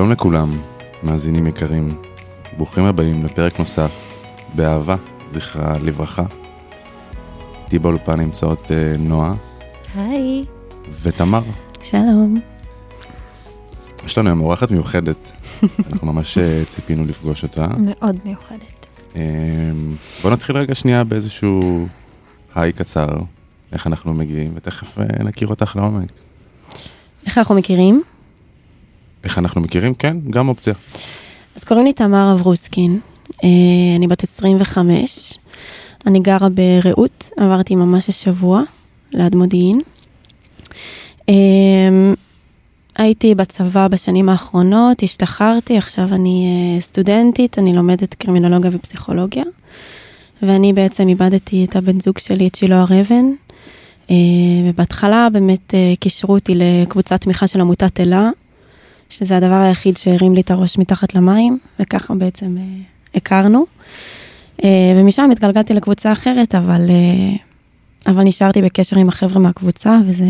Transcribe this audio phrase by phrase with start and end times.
[0.00, 0.58] שלום לכולם,
[1.02, 2.02] מאזינים יקרים.
[2.56, 3.90] ברוכים הבאים לפרק נוסף,
[4.54, 4.96] באהבה,
[5.26, 6.24] זכרה לברכה.
[7.64, 9.34] איתי באולפן נמצאות אה, נועה
[9.94, 10.44] היי.
[11.02, 11.42] ותמר.
[11.82, 12.40] שלום.
[14.04, 15.32] יש לנו היום אורחת מיוחדת,
[15.92, 17.66] אנחנו ממש אה, ציפינו לפגוש אותה.
[17.78, 18.86] מאוד מיוחדת.
[19.16, 19.22] אה,
[20.22, 21.86] בוא נתחיל רגע שנייה באיזשהו
[22.54, 23.08] היי קצר,
[23.72, 26.12] איך אנחנו מגיעים, ותכף אה, נכיר אותך לעומק.
[27.26, 28.02] איך אנחנו מכירים?
[29.24, 29.94] איך אנחנו מכירים?
[29.94, 30.74] כן, גם אופציה.
[31.56, 33.00] אז קוראים לי תמר אברוסקין,
[33.44, 33.48] אה,
[33.96, 35.38] אני בת 25,
[36.06, 38.62] אני גרה ברעות, עברתי ממש השבוע
[39.14, 39.80] ליד מודיעין.
[41.28, 41.34] אה,
[42.96, 49.44] הייתי בצבא בשנים האחרונות, השתחררתי, עכשיו אני אה, סטודנטית, אני לומדת קרימינולוגיה ופסיכולוגיה,
[50.42, 53.24] ואני בעצם איבדתי את הבן זוג שלי, את שילה הר אבן,
[54.68, 58.30] ובהתחלה באמת קישרו אותי לקבוצת תמיכה של עמותת אלה,
[59.10, 62.62] שזה הדבר היחיד שהרים לי את הראש מתחת למים, וככה בעצם אה,
[63.14, 63.66] הכרנו.
[64.64, 67.36] אה, ומשם התגלגלתי לקבוצה אחרת, אבל, אה,
[68.12, 70.24] אבל נשארתי בקשר עם החבר'ה מהקבוצה, וזה,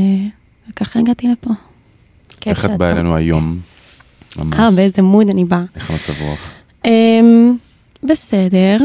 [0.70, 1.50] וככה הגעתי לפה.
[2.46, 2.92] איך את באה.
[2.92, 3.58] אלינו היום?
[4.52, 5.64] אה, באיזה מוד אני באה.
[5.76, 6.38] איך המצב רוח?
[6.84, 7.56] אמ,
[8.02, 8.78] בסדר,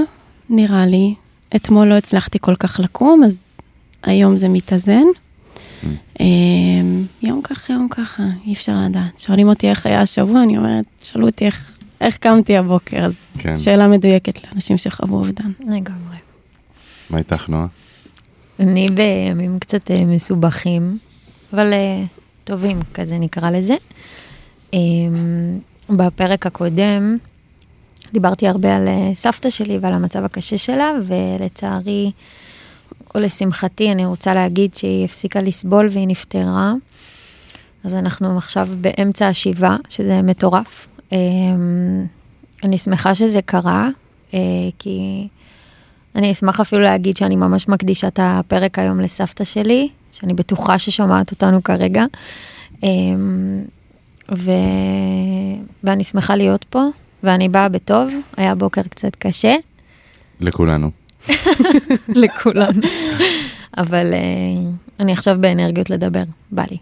[0.49, 1.15] נראה לי.
[1.55, 3.57] אתמול לא הצלחתי כל כך לקום, אז
[4.03, 5.03] היום זה מתאזן.
[5.83, 5.87] Mm.
[6.19, 9.19] אמ, יום ככה, יום ככה, אי אפשר לדעת.
[9.19, 13.57] שואלים אותי איך היה השבוע, אני אומרת, שאלו אותי איך, איך קמתי הבוקר, אז כן.
[13.57, 15.51] שאלה מדויקת לאנשים שחוו אובדן.
[15.59, 16.17] לגמרי.
[17.09, 17.67] מה איתך, נועה?
[18.59, 20.97] אני בימים קצת אה, מסובכים,
[21.53, 22.03] אבל אה,
[22.43, 23.75] טובים, כזה נקרא לזה.
[24.73, 24.79] אה,
[25.89, 27.17] בפרק הקודם
[28.13, 32.11] דיברתי הרבה על אה, סבתא שלי ועל המצב הקשה שלה, ולצערי,
[33.15, 36.73] או לשמחתי, אני רוצה להגיד שהיא הפסיקה לסבול והיא נפטרה.
[37.83, 40.87] אז אנחנו עכשיו באמצע השבעה, שזה מטורף.
[41.13, 41.17] אה,
[42.63, 43.89] אני שמחה שזה קרה,
[44.33, 44.39] אה,
[44.79, 45.27] כי
[46.15, 51.31] אני אשמח אפילו להגיד שאני ממש מקדישה את הפרק היום לסבתא שלי, שאני בטוחה ששומעת
[51.31, 52.05] אותנו כרגע.
[52.83, 53.63] אמ,
[54.35, 54.51] ו...
[55.83, 56.83] ואני שמחה להיות פה,
[57.23, 59.55] ואני באה בטוב, היה בוקר קצת קשה
[60.39, 61.04] לכולנו.
[62.07, 62.81] לכולנו,
[63.77, 64.67] אבל uh,
[64.99, 66.77] אני עכשיו באנרגיות לדבר, בא לי.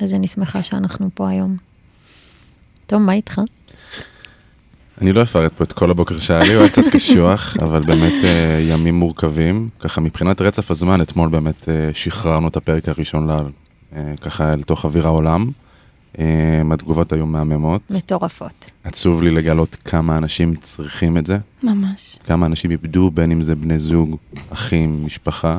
[0.00, 1.56] אז אני שמחה שאנחנו פה היום.
[2.86, 3.40] טוב, מה איתך?
[5.00, 8.24] אני לא אפרט פה את כל הבוקר שהיה לי, הוא היה קצת קשוח, אבל באמת
[8.24, 9.68] אה, ימים מורכבים.
[9.80, 13.36] ככה מבחינת רצף הזמן, אתמול באמת אה, שחררנו את הפרק הראשון ל-
[13.96, 15.50] אה, ככה אל תוך אוויר העולם.
[16.18, 17.82] אה, התגובות היו מהממות.
[17.90, 18.70] מטורפות.
[18.84, 22.18] עצוב לי לגלות כמה אנשים צריכים את זה, ממש.
[22.26, 24.16] כמה אנשים איבדו, בין אם זה בני זוג,
[24.50, 25.58] אחים, משפחה.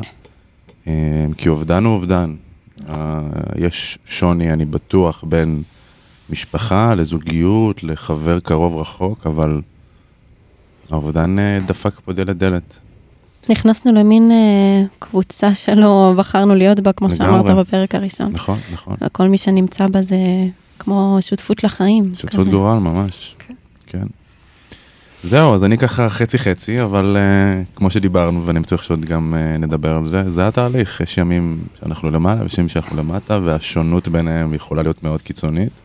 [0.88, 2.35] אה, כי אובדן הוא אובדן.
[2.90, 3.22] אה,
[3.56, 5.63] יש שוני, אני בטוח, בין
[6.29, 9.62] משפחה לזוגיות, לחבר קרוב רחוק, אבל
[10.90, 12.79] האובדן אה, דפק פה דלת דלת.
[13.50, 17.12] נכנסנו למין אה, קבוצה שלא בחרנו להיות בה, כמו.
[17.12, 18.31] שאמרת בפרק הראשון.
[18.31, 18.96] נכון, נכון.
[19.02, 20.18] וכל מי שנמצא בה זה
[20.80, 22.03] כמו שותפות לחיים.
[22.16, 22.58] שותפות כזה.
[22.58, 23.35] גורל ממש.
[23.88, 24.08] כן.
[25.24, 29.62] זהו, אז אני ככה חצי חצי, אבל uh, כמו שדיברנו, ואני בטוח שעוד גם uh,
[29.62, 31.02] נדבר על זה, זה התהליך.
[31.02, 35.81] יש ימים שאנחנו למעלה, ויש ימים שאנחנו למטה, והשונות ביניהם יכולה להיות מאוד קיצונית.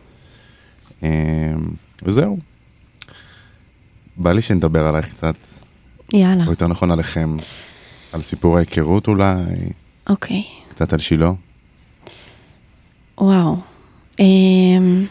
[1.01, 1.05] Uh,
[2.03, 2.37] וזהו.
[4.17, 5.35] בא לי שנדבר עלייך קצת,
[6.13, 7.35] יאללה, או יותר נכון עליכם,
[8.11, 9.43] על סיפור ההיכרות אולי,
[10.09, 10.43] אוקיי.
[10.69, 11.31] קצת על שילה.
[13.17, 13.55] וואו.
[14.19, 15.05] אמ,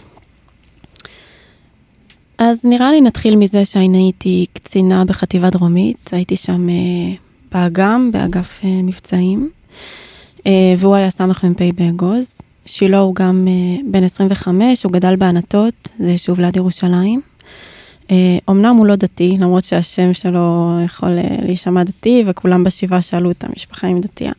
[2.39, 6.75] אז נראה לי נתחיל מזה שאני הייתי קצינה בחטיבה דרומית, הייתי שם אה,
[7.53, 9.51] באג"ם, באגף אה, מבצעים,
[10.47, 12.41] אה, והוא היה סמ"פ באגוז.
[12.67, 13.49] שילה הוא גם
[13.91, 17.21] בן 25, הוא גדל בענתות, זה יישוב ליד ירושלים.
[18.13, 23.31] אה, אמנם הוא לא דתי, למרות שהשם שלו יכול אה, להישמע דתי, וכולם בשבעה שאלו
[23.31, 24.33] את המשפחה אם דתייה.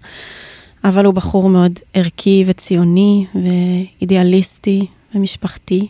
[0.83, 5.87] אבל הוא בחור מאוד ערכי וציוני ואידיאליסטי ומשפחתי.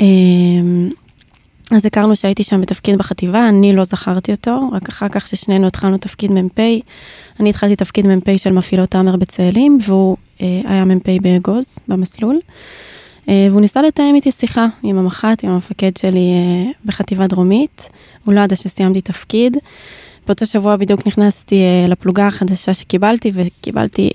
[0.00, 0.90] אמ,
[1.70, 5.98] אז הכרנו שהייתי שם בתפקיד בחטיבה, אני לא זכרתי אותו, רק אחר כך ששנינו התחלנו
[5.98, 6.60] תפקיד מ"פ,
[7.40, 12.40] אני התחלתי תפקיד מ"פ של מפעילות תאמר בצאלים, והוא אה, היה מ"פ באגוז, במסלול.
[13.30, 17.88] אה, והוא ניסה לתאם איתי שיחה עם המח"ט, עם המפקד שלי אה, בחטיבה דרומית.
[18.24, 19.56] הוא לא ידע שסיימתי תפקיד.
[20.26, 24.10] באותו שבוע בדיוק נכנסתי אה, לפלוגה החדשה שקיבלתי, וקיבלתי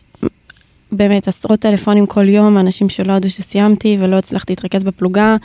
[0.91, 5.35] באמת עשרות טלפונים כל יום, אנשים שלא ידעו שסיימתי ולא הצלחתי להתרכז בפלוגה.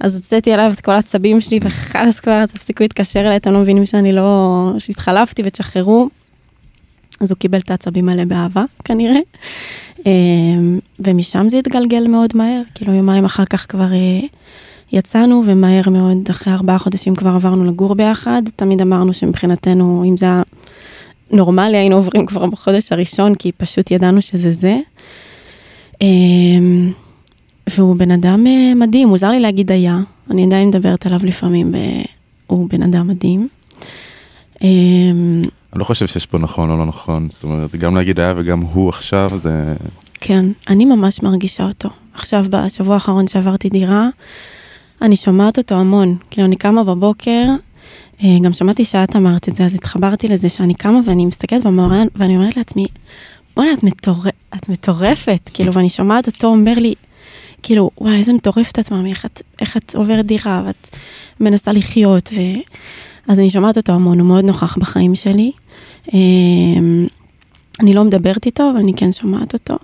[0.00, 3.86] אז הוצאתי עליו את כל העצבים שלי, וחלאס כבר, תפסיקו להתקשר אליי, אתם לא מבינים
[3.86, 4.72] שאני לא...
[4.78, 6.08] שהתחלפתי ותשחררו.
[7.20, 9.20] אז הוא קיבל את העצבים האלה באהבה, כנראה.
[10.06, 14.20] אמ, ומשם זה התגלגל מאוד מהר, כאילו יומיים אחר כך כבר אה,
[14.92, 18.42] יצאנו ומהר מאוד, אחרי ארבעה חודשים כבר עברנו לגור ביחד.
[18.56, 20.42] תמיד אמרנו שמבחינתנו, אם זה היה
[21.30, 24.78] נורמלי, היינו עוברים כבר בחודש הראשון, כי פשוט ידענו שזה זה.
[26.00, 26.92] אמ,
[27.70, 29.98] והוא בן אדם אה, מדהים, מוזר לי להגיד היה,
[30.30, 31.74] אני עדיין מדברת עליו לפעמים,
[32.46, 33.48] הוא בן אדם מדהים.
[35.76, 38.60] אני לא חושב שיש פה נכון או לא נכון, זאת אומרת, גם להגיד היה וגם
[38.60, 39.74] הוא עכשיו, זה...
[40.20, 41.88] כן, אני ממש מרגישה אותו.
[42.14, 44.08] עכשיו, בשבוע האחרון שעברתי דירה,
[45.02, 46.16] אני שומעת אותו המון.
[46.30, 47.44] כאילו, אני קמה בבוקר,
[48.24, 52.06] אה, גם שמעתי שאת אמרת את זה, אז התחברתי לזה שאני קמה ואני מסתכלת במאורן,
[52.14, 52.86] ואני אומרת לעצמי,
[53.56, 54.24] בוא'נה, את, מטור...
[54.54, 56.94] את מטורפת, כאילו, ואני שומעת אותו אומר לי,
[57.62, 59.26] כאילו, וואי, איזה מטורפת את מאמי, איך,
[59.60, 60.96] איך את עוברת דירה, ואת
[61.40, 62.40] מנסה לחיות, ו...
[63.28, 65.52] אז אני שומעת אותו המון, הוא מאוד נוכח בחיים שלי.
[66.14, 67.06] אמ,
[67.80, 69.76] אני לא מדברת איתו, אבל אני כן שומעת אותו.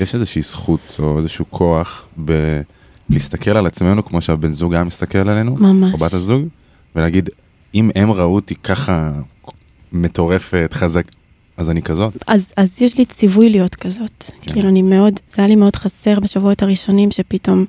[0.00, 5.56] יש איזושהי זכות או איזשהו כוח בלהסתכל על עצמנו כמו שהבן זוג היה מסתכל עלינו,
[5.56, 5.92] ממש.
[5.92, 6.42] או בת הזוג,
[6.96, 7.30] ולהגיד,
[7.74, 9.12] אם הם ראו אותי ככה
[9.92, 11.04] מטורפת, חזק,
[11.56, 12.24] אז אני כזאת.
[12.26, 14.24] אז, אז יש לי ציווי להיות כזאת.
[14.40, 14.52] כן.
[14.52, 17.64] כאילו, אני מאוד, זה היה לי מאוד חסר בשבועות הראשונים, שפתאום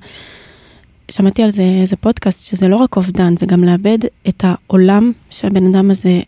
[1.10, 3.98] שמעתי על זה איזה פודקאסט, שזה לא רק אובדן, זה גם לאבד
[4.28, 6.20] את העולם שהבן אדם הזה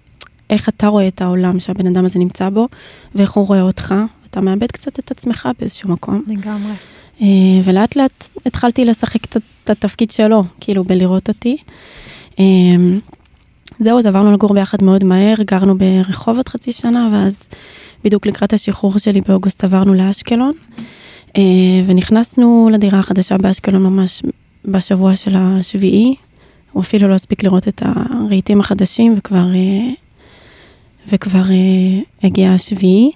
[0.53, 2.69] איך אתה רואה את העולם שהבן אדם הזה נמצא בו,
[3.15, 3.95] ואיך הוא רואה אותך.
[4.31, 6.23] אתה מאבד קצת את עצמך באיזשהו מקום.
[6.27, 6.73] לגמרי.
[7.23, 7.27] אה,
[7.65, 11.57] ולאט לאט התחלתי לשחק את התפקיד שלו, כאילו בלראות אותי.
[12.39, 12.45] אה,
[13.79, 17.49] זהו, אז עברנו לגור ביחד מאוד מהר, גרנו ברחובות חצי שנה, ואז
[18.05, 20.53] בדיוק לקראת השחרור שלי באוגוסט עברנו לאשקלון,
[21.37, 21.43] אה,
[21.87, 24.23] ונכנסנו לדירה החדשה באשקלון ממש
[24.65, 26.15] בשבוע של השביעי.
[26.73, 29.47] הוא אפילו לא הספיק לראות את הרהיטים החדשים, וכבר
[31.09, 33.11] וכבר uh, הגיע השביעי.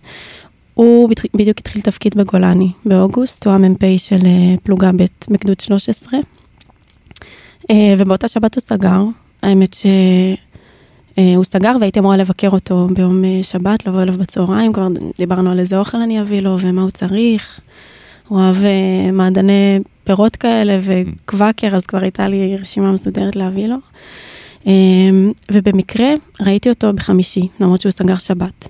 [0.75, 6.12] הוא בדיוק התחיל תפקיד בגולני באוגוסט, הוא המ"פ של uh, פלוגה ב' בגדוד 13.
[6.12, 6.23] Uh,
[7.71, 9.03] אה, ובאותה שבת הוא סגר,
[9.43, 14.88] האמת שהוא uh, סגר והייתי אמורה לבקר אותו ביום שבת, לבוא אליו בצהריים, כבר
[15.19, 17.61] דיברנו על איזה אוכל אני אביא לו ומה הוא צריך.
[18.29, 18.56] הוא אוהב
[19.12, 23.77] מעדני פירות כאלה וקוואקר, אז כבר הייתה לי רשימה מסודרת להביא לו.
[24.66, 26.08] אמ, ובמקרה
[26.40, 28.68] ראיתי אותו בחמישי, למרות שהוא סגר שבת.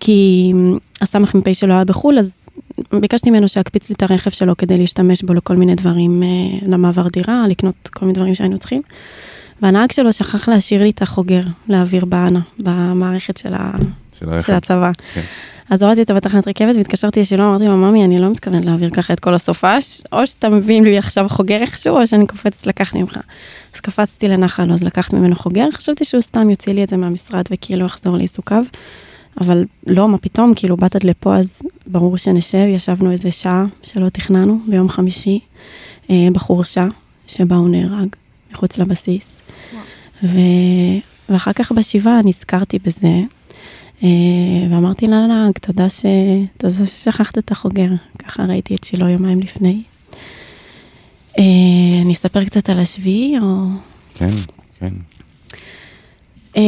[0.00, 2.48] כי אמ, הסמ"פ שלו היה בחו"ל, אז
[3.00, 6.28] ביקשתי ממנו שיקפיץ לי את הרכב שלו כדי להשתמש בו לכל מיני דברים, אה,
[6.68, 8.82] למעבר דירה, לקנות כל מיני דברים שהיינו צריכים.
[9.62, 13.70] והנהג שלו שכח להשאיר לי את החוגר להעביר באנה, במערכת של, ה...
[14.30, 14.90] של, של הצבא.
[15.14, 15.20] כן.
[15.70, 19.12] אז הורדתי אותו בתחנת רכבת והתקשרתי לשלום, אמרתי לו, ממי, אני לא מתכוונת להעביר ככה
[19.12, 23.18] את כל הסופש, או שאתה מביא לי עכשיו חוגר איכשהו, או שאני קופצת לקחת ממך.
[23.74, 27.44] אז קפצתי לנחל אז לקחת ממנו חוגר, חשבתי שהוא סתם יוציא לי את זה מהמשרד
[27.50, 28.64] וכאילו יחזור לעיסוקיו.
[29.40, 34.08] אבל לא, מה פתאום, כאילו באת עד לפה, אז ברור שנשב, ישבנו איזה שעה שלא
[34.08, 35.40] תכננו ביום חמישי,
[36.10, 36.86] אה, בחורשה,
[37.26, 38.08] שבה הוא נהרג,
[38.52, 39.36] מחוץ לבסיס.
[40.22, 40.38] ו...
[41.28, 43.08] ואחר כך בשבעה נזכרתי בזה,
[44.70, 46.04] ואמרתי לה, לנהג, תודה, ש...
[46.56, 47.88] תודה ששכחת את החוגר.
[48.18, 49.82] ככה ראיתי את שילה יומיים לפני.
[51.38, 51.44] אה,
[52.02, 53.66] אני אספר קצת על השביעי, או...
[54.14, 54.30] כן,
[54.78, 54.92] כן.
[56.56, 56.62] אה,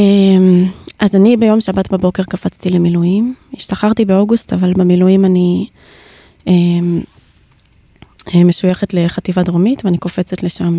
[0.98, 3.34] אז אני ביום שבת בבוקר קפצתי למילואים.
[3.56, 5.66] השתחררתי באוגוסט, אבל במילואים אני
[8.44, 10.78] משויכת לחטיבה דרומית, ואני קופצת לשם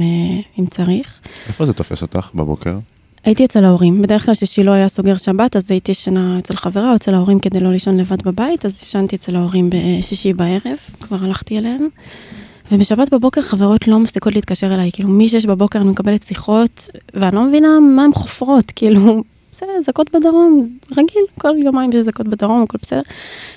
[0.60, 1.20] אם צריך.
[1.48, 2.78] איפה זה תופס אותך בבוקר?
[3.26, 4.02] הייתי אצל ההורים.
[4.02, 7.60] בדרך כלל כששילה היה סוגר שבת, אז הייתי ישנה אצל חברה או אצל ההורים כדי
[7.60, 11.88] לא לישון לבד בבית, אז ישנתי אצל ההורים בשישי בערב, כבר הלכתי אליהם.
[12.72, 17.44] ובשבת בבוקר חברות לא מפסיקות להתקשר אליי, כאילו מ-6 בבוקר אני מקבלת שיחות, ואני לא
[17.44, 22.78] מבינה מה הן חופרות, כאילו, בסדר, זקות בדרום, רגיל, כל יומיים יש זקות בדרום, הכל
[22.82, 23.02] בסדר.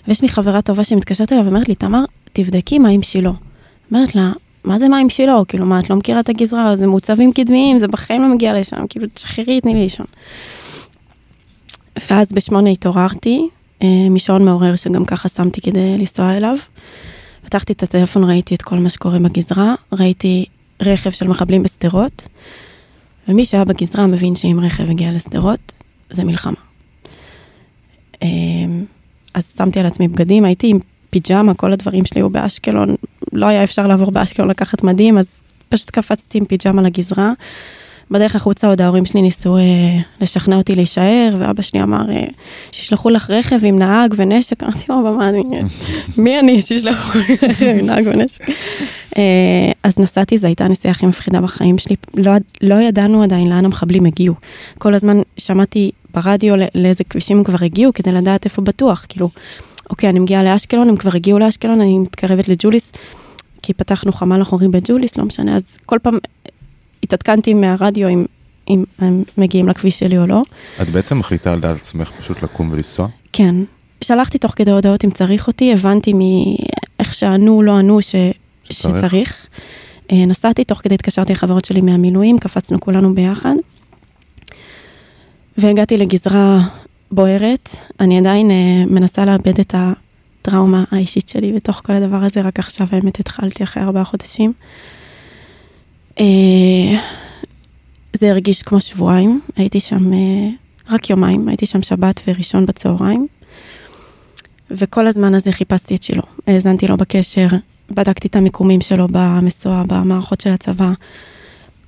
[0.08, 3.32] ויש לי חברה טובה שמתקשרת אליי ואומרת לי, תמר, תבדקי מה עם שילה.
[3.90, 4.32] אומרת לה,
[4.64, 5.44] מה זה מים שלו?
[5.48, 6.76] כאילו, מה, את לא מכירה את הגזרה?
[6.76, 10.06] זה מוצבים קדמיים, זה בחיים לא מגיע לשם, כאילו, תשחררי, תני לי לישון.
[12.10, 13.48] ואז בשמונה התעוררתי,
[13.82, 16.56] אה, משעון מעורר שגם ככה שמתי כדי לנסוע אליו.
[17.44, 20.44] פתחתי את הטלפון, ראיתי את כל מה שקורה בגזרה, ראיתי
[20.80, 22.28] רכב של מחבלים בשדרות,
[23.28, 25.72] ומי שהיה בגזרה מבין שאם רכב הגיע לשדרות,
[26.10, 26.60] זה מלחמה.
[28.22, 28.28] אה,
[29.34, 30.78] אז שמתי על עצמי בגדים, הייתי עם
[31.10, 32.94] פיג'מה, כל הדברים שלי היו באשקלון,
[33.32, 35.28] לא היה אפשר לעבור באשקלון לקחת מדים, אז
[35.68, 37.32] פשוט קפצתי עם פיג'מה לגזרה.
[38.10, 39.62] בדרך החוצה עוד ההורים שלי ניסו אה,
[40.20, 42.24] לשכנע אותי להישאר, ואבא שלי אמר, אה,
[42.72, 45.42] שישלחו לך רכב עם נהג ונשק, אמרתי, אבא, מה אני,
[46.16, 48.48] מי אני שישלחו לי רכב עם נהג ונשק?
[49.18, 53.64] אה, אז נסעתי, זו הייתה הנסיעה הכי מפחידה בחיים שלי, לא, לא ידענו עדיין לאן
[53.64, 54.34] המחבלים הגיעו.
[54.78, 59.30] כל הזמן שמעתי ברדיו לאיזה כבישים הם כבר הגיעו, כדי לדעת איפה בטוח, כאילו,
[59.90, 62.92] אוקיי, אני מגיעה לאשקלון, הם כבר הגיעו לאשקלון, אני מתקרבת לג'וליס,
[63.62, 66.18] כי פתחנו חמ"ל אחורי בג'וליס, לא משנה, אז כל פעם
[67.02, 68.24] התעדכנתי מהרדיו אם,
[68.68, 70.42] אם הם מגיעים לכביש שלי או לא.
[70.82, 73.08] את בעצם מחליטה על דעת עצמך פשוט לקום ולנסוע?
[73.32, 73.54] כן.
[74.04, 78.14] שלחתי תוך כדי הודעות אם צריך אותי, הבנתי מאיך שענו, לא ענו, ש...
[78.64, 78.98] שצריך.
[78.98, 79.46] שצריך.
[80.12, 83.54] אה, נסעתי, תוך כדי התקשרתי לחברות שלי מהמילואים, קפצנו כולנו ביחד.
[85.58, 86.60] והגעתי לגזרה
[87.10, 87.68] בוערת,
[88.00, 92.86] אני עדיין אה, מנסה לאבד את הטראומה האישית שלי בתוך כל הדבר הזה, רק עכשיו
[92.90, 94.52] האמת התחלתי אחרי ארבעה חודשים.
[96.20, 96.24] אה,
[98.12, 100.48] זה הרגיש כמו שבועיים, הייתי שם אה,
[100.90, 103.26] רק יומיים, הייתי שם שבת וראשון בצהריים.
[104.70, 107.48] וכל הזמן הזה חיפשתי את שילה, האזנתי לו בקשר,
[107.90, 110.92] בדקתי את המיקומים שלו במסוע, במערכות של הצבא.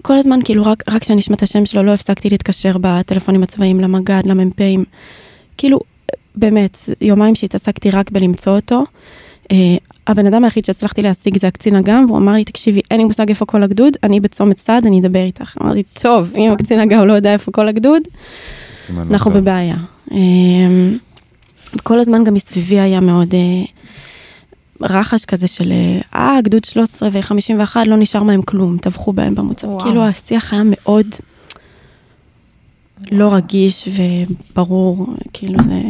[0.02, 3.80] כל הזמן, כאילו, רק, רק כשאני אשמע את השם שלו, לא הפסקתי להתקשר בטלפונים הצבאיים
[3.80, 4.84] למג"ד, למ"פים.
[5.58, 5.80] כאילו,
[6.34, 8.84] באמת, יומיים שהתעסקתי רק בלמצוא אותו.
[9.44, 9.52] Uh,
[10.06, 13.28] הבן אדם היחיד שהצלחתי להשיג זה הקצין אג"ם, והוא אמר לי, תקשיבי, אין לי מושג
[13.28, 15.56] איפה כל הגדוד, אני בצומת צד, אני אדבר איתך.
[15.62, 18.02] אמרתי, טוב, אם הקצין אג"ם לא יודע איפה כל הגדוד,
[19.10, 19.30] אנחנו.
[19.30, 19.76] בבעיה.
[20.10, 20.98] אמ,
[21.82, 23.64] כל הזמן גם מסביבי היה מאוד אה,
[24.82, 25.72] רחש כזה של,
[26.14, 29.68] אה, גדוד 13 ו-51, לא נשאר מהם כלום, טבחו בהם במוצב.
[29.68, 29.80] וואו.
[29.80, 31.06] כאילו השיח היה מאוד
[33.10, 35.82] לא רגיש וברור, כאילו זה,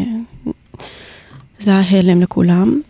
[1.60, 2.80] זה היה הלם לכולם.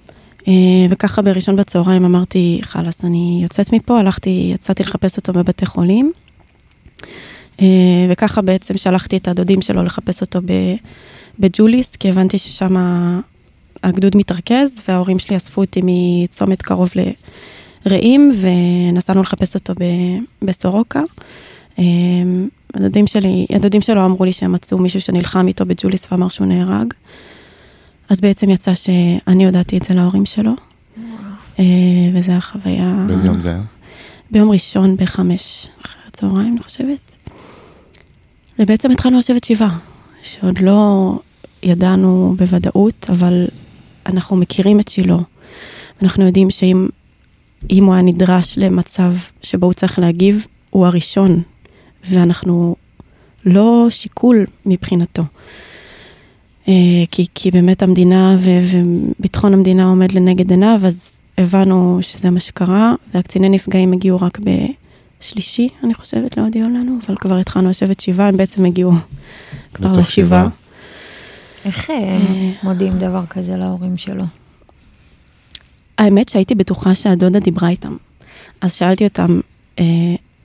[0.48, 0.52] אה,
[0.90, 6.12] וככה בראשון בצהריים אמרתי, חלאס, אני יוצאת מפה, הלכתי, יצאתי לחפש אותו בבתי חולים.
[7.60, 7.66] אה,
[8.10, 10.40] וככה בעצם שלחתי את הדודים שלו לחפש אותו
[11.38, 12.76] בג'וליס, כי הבנתי ששם
[13.82, 16.90] הגדוד מתרכז, וההורים שלי אספו אותי מצומת קרוב
[17.86, 21.02] לרעים, ונסענו לחפש אותו ב- בסורוקה.
[21.78, 21.84] אה,
[22.74, 26.94] הדודים שלי, הדודים שלו אמרו לי שהם מצאו מישהו שנלחם איתו בג'וליס ואמר שהוא נהרג.
[28.08, 30.52] אז בעצם יצא שאני הודעתי את זה להורים שלו,
[31.58, 31.64] אה,
[32.14, 33.04] וזו היה חוויה...
[33.06, 33.62] באיזה יום זה היה?
[34.30, 36.98] ביום ראשון בחמש אחרי הצהריים, אני חושבת.
[38.58, 39.78] ובעצם התחלנו לשבת שבעה,
[40.22, 41.12] שעוד לא
[41.62, 43.46] ידענו בוודאות, אבל
[44.10, 45.16] אנחנו מכירים את שילה.
[46.02, 46.88] אנחנו יודעים שאם
[47.70, 49.12] אם הוא היה נדרש למצב
[49.42, 51.42] שבו הוא צריך להגיב, הוא הראשון,
[52.10, 52.76] ואנחנו
[53.44, 55.22] לא שיקול מבחינתו.
[56.68, 56.74] אה,
[57.10, 58.78] כי, כי באמת המדינה ו-
[59.18, 65.68] וביטחון המדינה עומד לנגד עיניו, אז הבנו שזה מה שקרה, והקציני נפגעים הגיעו רק בשלישי,
[65.84, 68.92] אני חושבת, להודיע לנו, אבל כבר התחלנו לשבת שבעה, הם בעצם הגיעו
[69.74, 70.48] כבר לשבעה.
[71.64, 72.18] איך אה,
[72.62, 74.24] מודיעים דבר כזה להורים שלו?
[75.98, 77.96] האמת שהייתי בטוחה שהדודה דיברה איתם.
[78.60, 79.40] אז שאלתי אותם
[79.78, 79.84] אה,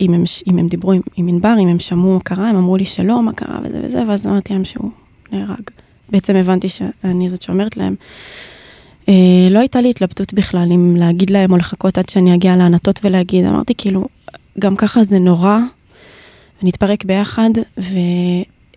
[0.02, 2.78] אם, הם, אם הם דיברו עם, עם ענבר, אם הם שמעו מה קרה, הם אמרו
[2.78, 4.92] לי שלא, מה קרה וזה וזה, ואז אמרתי להם שהוא
[5.32, 5.62] נהרג.
[6.10, 7.96] בעצם הבנתי שאני זאת שאומרת להם.
[9.10, 9.14] אה,
[9.52, 13.46] לא הייתה לי התלבטות בכלל אם להגיד להם או לחכות עד שאני אגיע לענתות ולהגיד,
[13.46, 14.08] אמרתי כאילו,
[14.60, 15.58] גם ככה זה נורא,
[16.64, 17.50] ונתפרק ביחד,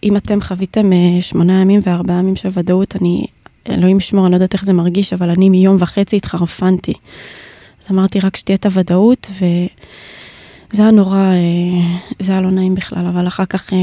[0.02, 3.26] ואם אתם חוויתם אה, שמונה ימים וארבעה ימים של ודאות, אני,
[3.68, 6.92] אלוהים ישמור, אני לא יודעת איך זה מרגיש, אבל אני מיום וחצי התחרפנתי.
[7.82, 13.06] אז אמרתי רק שתהיה את הוודאות, וזה היה נורא, אה, זה היה לא נעים בכלל,
[13.06, 13.78] אבל אחר כך, אה,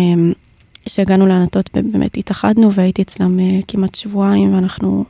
[0.86, 5.06] כשהגענו לענתות, באמת התאחדנו, והייתי אצלם כמעט שבועיים, ואנחנו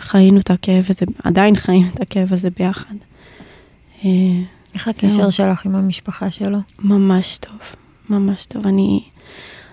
[0.00, 2.94] חיינו את הכאב הזה, עדיין חיים את הכאב הזה ביחד.
[4.74, 6.58] איך הקשר שלך עם המשפחה שלו?
[6.78, 7.56] ממש טוב,
[8.10, 8.66] ממש טוב.
[8.66, 9.00] אני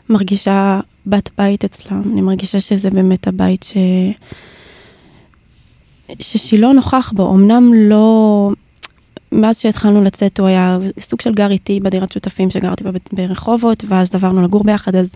[0.10, 3.78] מרגישה בת בית אצלם, אני מרגישה שזה באמת הבית ש...
[6.20, 8.50] ששילה נוכח בו, אמנם לא...
[9.32, 14.16] מאז שהתחלנו לצאת הוא היה סוג של גר איתי בדירת שותפים שגרתי בה ברחובות, ואז
[14.16, 15.12] עברנו לגור ביחד, אז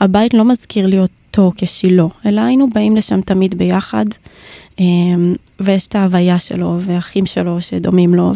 [0.00, 4.04] הבית לא מזכיר לי אותו כשילה, אלא היינו באים לשם תמיד ביחד,
[4.78, 8.32] אמ, ויש את ההוויה שלו ואחים שלו שדומים לו,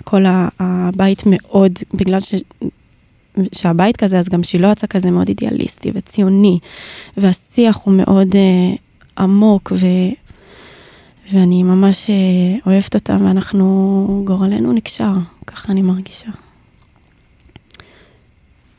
[0.00, 0.24] וכל
[0.60, 2.34] הבית מאוד, בגלל ש...
[3.54, 6.58] שהבית כזה, אז גם שילה יצא כזה מאוד אידיאליסטי וציוני,
[7.16, 8.76] והשיח הוא מאוד אה,
[9.18, 9.86] עמוק, ו...
[11.32, 12.14] ואני ממש אה,
[12.66, 15.12] אוהבת אותם, ואנחנו, גורלנו נקשר,
[15.46, 16.30] ככה אני מרגישה.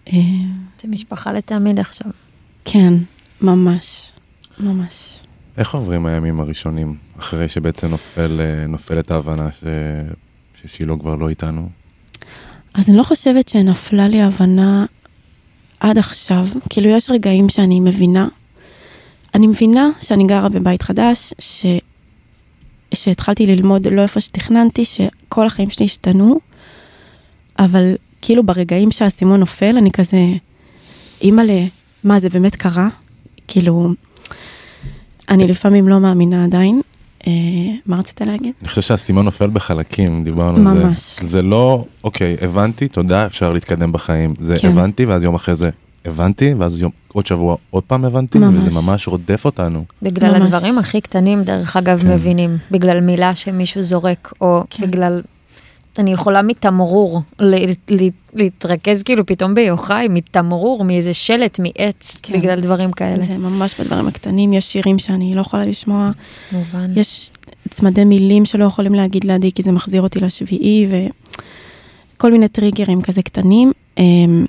[0.07, 0.19] אה,
[0.81, 2.11] זה משפחה לתמיד עכשיו.
[2.65, 2.93] כן,
[3.41, 4.11] ממש,
[4.59, 5.19] ממש.
[5.57, 9.63] איך עוברים הימים הראשונים, אחרי שבעצם נופל, אה, נופלת ההבנה ש...
[10.61, 11.69] ששילה כבר לא איתנו?
[12.73, 14.85] אז אני לא חושבת שנפלה לי הבנה
[15.79, 18.27] עד עכשיו, כאילו יש רגעים שאני מבינה,
[19.35, 21.65] אני מבינה שאני גרה בבית חדש, ש...
[22.93, 26.39] שהתחלתי ללמוד לא איפה שתכננתי, שכל החיים שלי השתנו,
[27.59, 30.25] אבל כאילו ברגעים שהאסימון נופל, אני כזה,
[31.21, 31.65] אימא'לה,
[32.03, 32.87] מה זה באמת קרה?
[33.47, 33.93] כאילו,
[35.29, 36.81] אני לפעמים לא מאמינה עדיין,
[37.85, 38.53] מה רצית להגיד?
[38.61, 40.83] אני חושב שהאסימון נופל בחלקים, דיברנו על זה.
[40.83, 41.19] ממש.
[41.21, 44.33] זה לא, אוקיי, הבנתי, תודה, אפשר להתקדם בחיים.
[44.39, 44.67] זה כן.
[44.67, 45.69] הבנתי, ואז יום אחרי זה
[46.05, 48.63] הבנתי, ואז יום, עוד שבוע עוד פעם הבנתי, ממש.
[48.63, 49.85] וזה ממש רודף אותנו.
[50.01, 50.41] בגלל ממש.
[50.41, 52.11] הדברים הכי קטנים, דרך אגב, כן.
[52.11, 52.57] מבינים.
[52.71, 54.83] בגלל מילה שמישהו זורק, או כן.
[54.83, 55.21] בגלל...
[55.97, 57.21] אני יכולה מתמרור
[58.33, 62.33] להתרכז כאילו פתאום ביוחאי, מתמרור, מאיזה שלט, מעץ, כן.
[62.33, 63.23] בגלל דברים כאלה.
[63.23, 66.11] זה ממש בדברים הקטנים, יש שירים שאני לא יכולה לשמוע,
[66.51, 66.91] מובן.
[66.95, 67.31] יש
[67.69, 70.87] צמדי מילים שלא יכולים להגיד לידי כי זה מחזיר אותי לשביעי
[72.15, 73.71] וכל מיני טריגרים כזה קטנים.
[73.97, 74.45] אמ,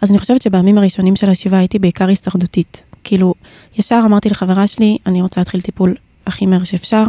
[0.00, 2.82] אז אני חושבת שבימים הראשונים של השבעה הייתי בעיקר הישרדותית.
[3.04, 3.34] כאילו,
[3.78, 5.94] ישר אמרתי לחברה שלי, אני רוצה להתחיל טיפול
[6.26, 7.04] הכי מהר שאפשר.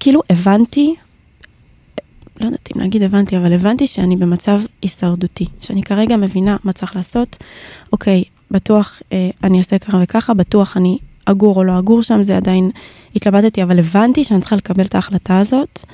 [0.00, 0.94] כאילו הבנתי,
[2.40, 6.96] לא יודעת אם להגיד הבנתי, אבל הבנתי שאני במצב הישרדותי, שאני כרגע מבינה מה צריך
[6.96, 7.36] לעשות.
[7.92, 12.36] אוקיי, בטוח אה, אני אעשה ככה וככה, בטוח אני אגור או לא אגור שם, זה
[12.36, 12.70] עדיין
[13.16, 15.84] התלבטתי, אבל הבנתי שאני צריכה לקבל את ההחלטה הזאת.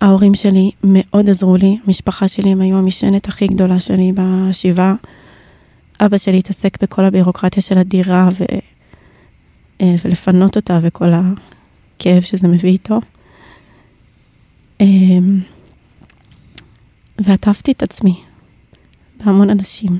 [0.00, 4.94] ההורים שלי מאוד עזרו לי, המשפחה שלי הם היו המשענת הכי גדולה שלי בשבעה.
[6.00, 8.44] אבא שלי התעסק בכל הבירוקרטיה של הדירה ו...
[9.80, 13.00] אה, ולפנות אותה וכל הכאב שזה מביא איתו.
[14.80, 15.40] אמ,
[17.18, 18.22] ועטפתי את עצמי
[19.16, 19.98] בהמון אנשים.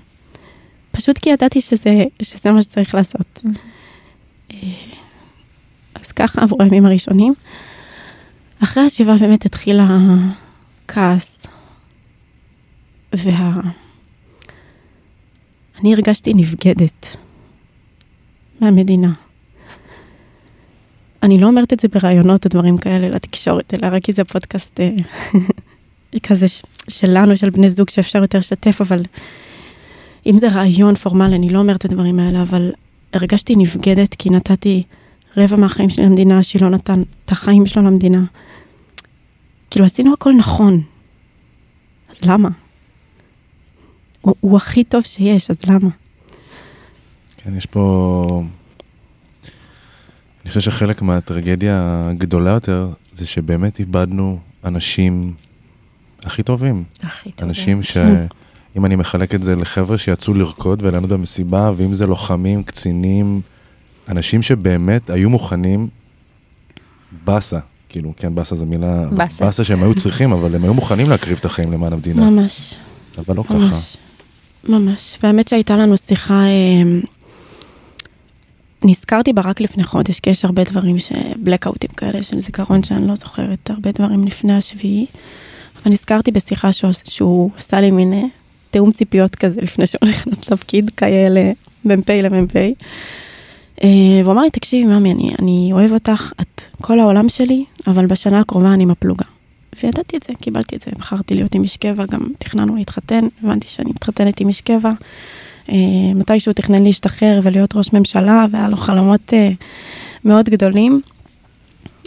[0.91, 3.41] פשוט כי ידעתי שזה, שזה מה שצריך לעשות.
[4.53, 4.59] אה,
[5.95, 7.35] אז ככה עברו הימים הראשונים.
[8.63, 11.47] אחרי השבעה באמת התחיל הכעס,
[13.13, 13.61] וה...
[15.81, 17.17] אני הרגשתי נבגדת
[18.61, 19.13] מהמדינה.
[21.27, 24.81] אני לא אומרת את זה בראיונות או דברים כאלה לתקשורת, אלא רק כי זה פודקאסט
[24.81, 24.91] אה,
[26.27, 26.47] כזה
[26.89, 29.03] שלנו, של בני זוג, שאפשר יותר לשתף, אבל
[30.27, 32.73] אם זה רעיון פורמלי, אני לא אומרת את הדברים האלה, אבל
[33.13, 34.83] הרגשתי נבגדת כי נתתי
[35.37, 38.25] רבע מהחיים שלי למדינה, שהיא לא נתן את החיים שלו למדינה.
[39.71, 40.83] כאילו עשינו הכל נכון,
[42.11, 42.49] אז למה?
[44.21, 45.89] הוא, הוא הכי טוב שיש, אז למה?
[47.37, 48.43] כן, יש פה...
[50.47, 55.35] אני חושב שחלק מהטרגדיה הגדולה יותר, זה שבאמת איבדנו אנשים
[56.25, 56.85] הכי טובים.
[57.03, 57.49] הכי טוב.
[57.49, 63.41] אנשים שאם אני מחלק את זה לחבר'ה שיצאו לרקוד וליהנות במסיבה, ואם זה לוחמים, קצינים,
[64.09, 65.89] אנשים שבאמת היו מוכנים,
[67.25, 69.45] באסה, כאילו, כן, באסה זו מילה, באסה.
[69.45, 72.75] באסה שהם היו צריכים, אבל הם היו מוכנים להקריב את החיים למען המדינה, ממש.
[73.19, 73.55] אבל לא ככה.
[73.55, 73.97] ממש,
[74.69, 75.19] ממש.
[75.23, 76.83] והאמת שהייתה לנו שיחה, אה,
[78.87, 80.97] נזכרתי בה רק לפני חודש, כי יש הרבה דברים,
[81.37, 85.07] בלקאוטים כאלה של זיכרון שאני לא זוכרת, הרבה דברים לפני השביעי.
[85.83, 88.23] אבל נזכרתי בשיחה שהוא, שהוא עשה לי מין אה,
[88.71, 91.53] תיאום ציפיות כזה לפני שהוא נכנס לתפקיד, כאלה
[91.85, 92.57] מ"פ למ"פ.
[93.85, 93.89] אה,
[94.23, 98.41] והוא אמר לי, תקשיבי, ממי, אני, אני אוהב אותך, את כל העולם שלי, אבל בשנה
[98.41, 99.25] הקרובה אני עם הפלוגה.
[99.83, 103.69] וידעתי את זה, קיבלתי את זה, בחרתי להיות עם איש קבע, גם תכננו להתחתן, הבנתי
[103.69, 104.91] שאני מתחתנת עם איש קבע.
[105.69, 105.75] אה,
[106.15, 109.51] מתישהו תכנן להשתחרר ולהיות ראש ממשלה, והיה לו חלומות אה,
[110.25, 111.01] מאוד גדולים.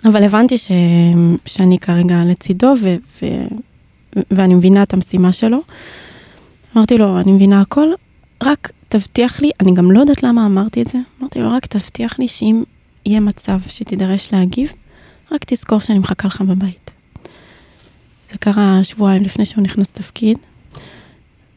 [0.06, 0.72] אבל הבנתי ש...
[1.46, 2.96] שאני כרגע לצידו, ו...
[3.22, 3.26] ו...
[4.32, 5.62] ואני מבינה את המשימה שלו.
[6.76, 7.88] אמרתי לו, אני מבינה הכל,
[8.44, 12.20] רק תבטיח לי, אני גם לא יודעת למה אמרתי את זה, אמרתי לו, רק תבטיח
[12.20, 12.64] לי שאם
[13.06, 14.74] יהיה מצב שתידרש להגיב,
[15.32, 16.92] רק תזכור שאני מחכה לך בבית.
[18.32, 20.38] זה קרה שבועיים לפני שהוא נכנס לתפקיד,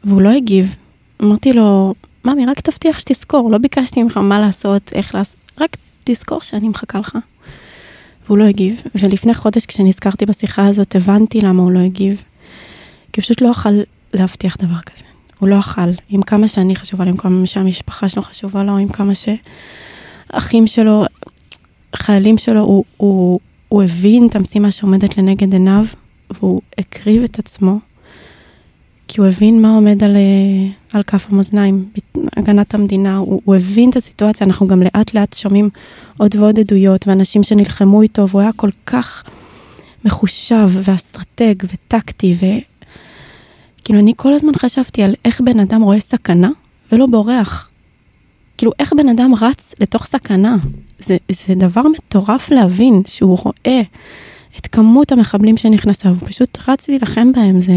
[0.04, 0.76] והוא לא הגיב.
[1.22, 6.40] אמרתי לו, ממי, רק תבטיח שתזכור, לא ביקשתי ממך מה לעשות, איך לעשות, רק תזכור
[6.40, 7.18] שאני מחכה לך.
[8.26, 12.22] והוא לא הגיב, ולפני חודש כשנזכרתי בשיחה הזאת הבנתי למה הוא לא הגיב.
[13.12, 13.80] כי הוא פשוט לא אכל
[14.14, 15.04] להבטיח דבר כזה.
[15.38, 18.88] הוא לא אכל, עם כמה שאני חשובה לו, עם כמה שהמשפחה שלו חשובה לו, עם
[18.88, 21.04] כמה שאחים שלו,
[21.96, 25.84] חיילים שלו, הוא, הוא, הוא הבין את המשימה שעומדת לנגד עיניו,
[26.30, 27.78] והוא הקריב את עצמו,
[29.12, 31.88] כי הוא הבין מה עומד על, אה, על כף המאזניים,
[32.36, 35.68] הגנת המדינה, הוא, הוא הבין את הסיטואציה, אנחנו גם לאט לאט שומעים
[36.18, 39.24] עוד ועוד עדויות, ואנשים שנלחמו איתו, והוא היה כל כך
[40.04, 42.46] מחושב ואסטרטג וטקטי, ו...
[43.84, 46.50] כאילו, אני כל הזמן חשבתי על איך בן אדם רואה סכנה
[46.92, 47.68] ולא בורח.
[48.58, 50.56] כאילו, איך בן אדם רץ לתוך סכנה.
[50.98, 53.82] זה, זה דבר מטורף להבין שהוא רואה
[54.58, 57.72] את כמות המחבלים שנכנסה, הוא פשוט רץ להילחם בהם, זה...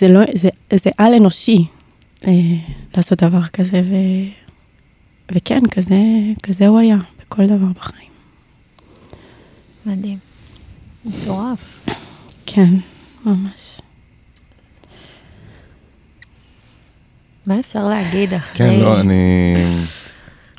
[0.00, 1.66] זה לא, זה, זה על אנושי
[2.26, 2.32] אה,
[2.96, 3.94] לעשות דבר כזה, ו,
[5.32, 5.96] וכן, כזה,
[6.42, 8.10] כזה הוא היה בכל דבר בחיים.
[9.86, 10.18] מדהים.
[11.04, 11.88] מטורף.
[12.46, 12.70] כן,
[13.26, 13.80] ממש.
[17.46, 18.58] מה אפשר להגיד אחרי...
[18.58, 19.54] כן, לא, אני...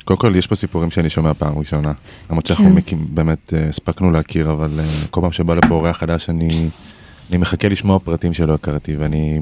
[0.04, 1.92] קודם כל, יש פה סיפורים שאני שומע פעם ראשונה.
[2.30, 2.96] למרות שאנחנו כן.
[3.08, 6.68] באמת אה, הספקנו להכיר, אבל אה, כל פעם שבא לפה אורח חדש, אני,
[7.28, 9.40] אני מחכה לשמוע פרטים שלא הכרתי, ואני...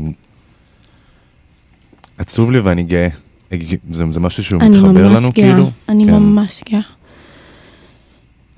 [2.19, 3.09] עצוב לי ואני גאה.
[3.93, 5.71] זה, זה משהו שהוא אני מתחבר לנו, גאה, כאילו?
[5.89, 6.13] אני כן.
[6.13, 6.81] ממש גאה.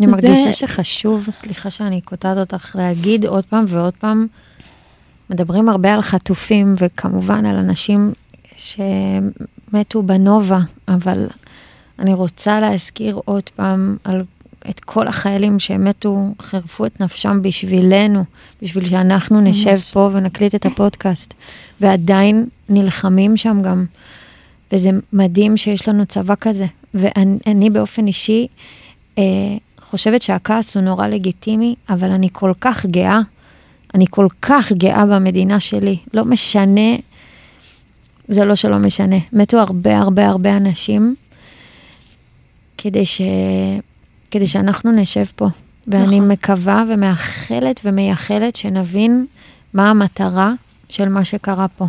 [0.00, 4.26] אני זה- מרגישה שחשוב, סליחה שאני קוטעת אותך, להגיד עוד פעם ועוד פעם,
[5.30, 8.12] מדברים הרבה על חטופים, וכמובן על אנשים
[8.56, 11.26] שמתו בנובה, אבל
[11.98, 14.22] אני רוצה להזכיר עוד פעם על
[14.70, 18.24] את כל החיילים שמתו, חירפו את נפשם בשבילנו,
[18.62, 19.90] בשביל שאנחנו נשב ממש.
[19.90, 21.35] פה ונקליט את הפודקאסט,
[21.81, 23.85] ועדיין נלחמים שם גם.
[24.72, 26.66] וזה מדהים שיש לנו צבא כזה.
[26.94, 28.46] ואני אני באופן אישי
[29.18, 29.22] אה,
[29.81, 33.20] חושבת שהכעס הוא נורא לגיטימי, אבל אני כל כך גאה,
[33.94, 35.96] אני כל כך גאה במדינה שלי.
[36.14, 36.96] לא משנה,
[38.28, 39.16] זה לא שלא משנה.
[39.33, 41.14] מתו הרבה הרבה הרבה אנשים
[42.78, 43.20] כדי, ש...
[44.30, 45.46] כדי שאנחנו נשב פה.
[45.86, 46.28] ואני נכון.
[46.28, 49.26] מקווה ומאחלת ומייחלת שנבין
[49.74, 50.52] מה המטרה
[50.88, 51.86] של מה שקרה פה.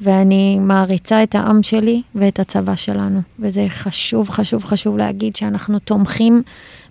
[0.00, 3.20] ואני מעריצה את העם שלי ואת הצבא שלנו.
[3.38, 6.42] וזה חשוב, חשוב, חשוב להגיד שאנחנו תומכים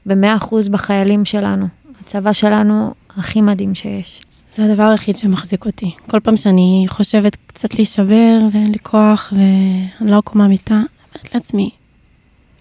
[0.06, 1.66] במאה אחוז בחיילים שלנו.
[2.02, 4.22] הצבא שלנו הכי מדהים שיש.
[4.56, 5.92] זה הדבר היחיד שמחזיק אותי.
[6.10, 10.84] כל פעם שאני חושבת קצת להישבר ואין לי כוח ואני לא מיטה, אני
[11.16, 11.70] אומרת לעצמי,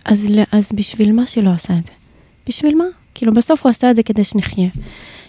[0.04, 1.92] אז, אז בשביל מה שהיא לא עושה את זה?
[2.48, 2.84] בשביל מה?
[3.14, 4.68] כאילו בסוף הוא עשה את זה כדי שנחיה.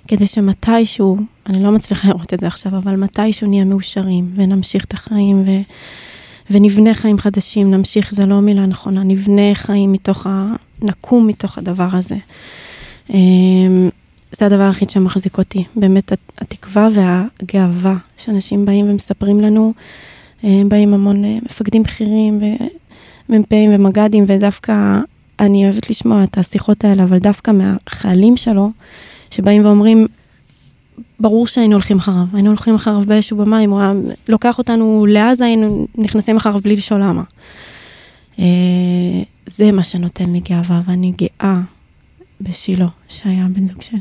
[0.08, 4.94] כדי שמתישהו, אני לא מצליחה לראות את זה עכשיו, אבל מתישהו נהיה מאושרים ונמשיך את
[4.94, 5.52] החיים ו,
[6.50, 10.54] ונבנה חיים חדשים, נמשיך, זה לא מילה נכונה, נבנה חיים מתוך ה...
[10.82, 12.16] נקום מתוך הדבר הזה.
[13.10, 13.90] אמ,
[14.32, 19.74] זה הדבר היחיד שמחזיק אותי, באמת הת- התקווה והגאווה שאנשים באים ומספרים לנו,
[20.44, 22.42] אה, באים המון אה, מפקדים בכירים
[23.30, 25.00] ומ"פים ומג"דים, ודווקא
[25.40, 28.72] אני אוהבת לשמוע את השיחות האלה, אבל דווקא מהחיילים שלו,
[29.32, 30.08] שבאים ואומרים,
[31.20, 33.94] ברור שהיינו הולכים אחריו, היינו הולכים אחריו באש ובמים, הוא היה
[34.28, 37.24] לוקח אותנו לעזה, היינו נכנסים אחריו בלי לשאול למה.
[38.40, 38.46] אה,
[39.48, 41.62] זה מה שנותן לי גאווה, ואני גאה
[42.42, 44.00] בשילה, שהיה בן זוג שלי.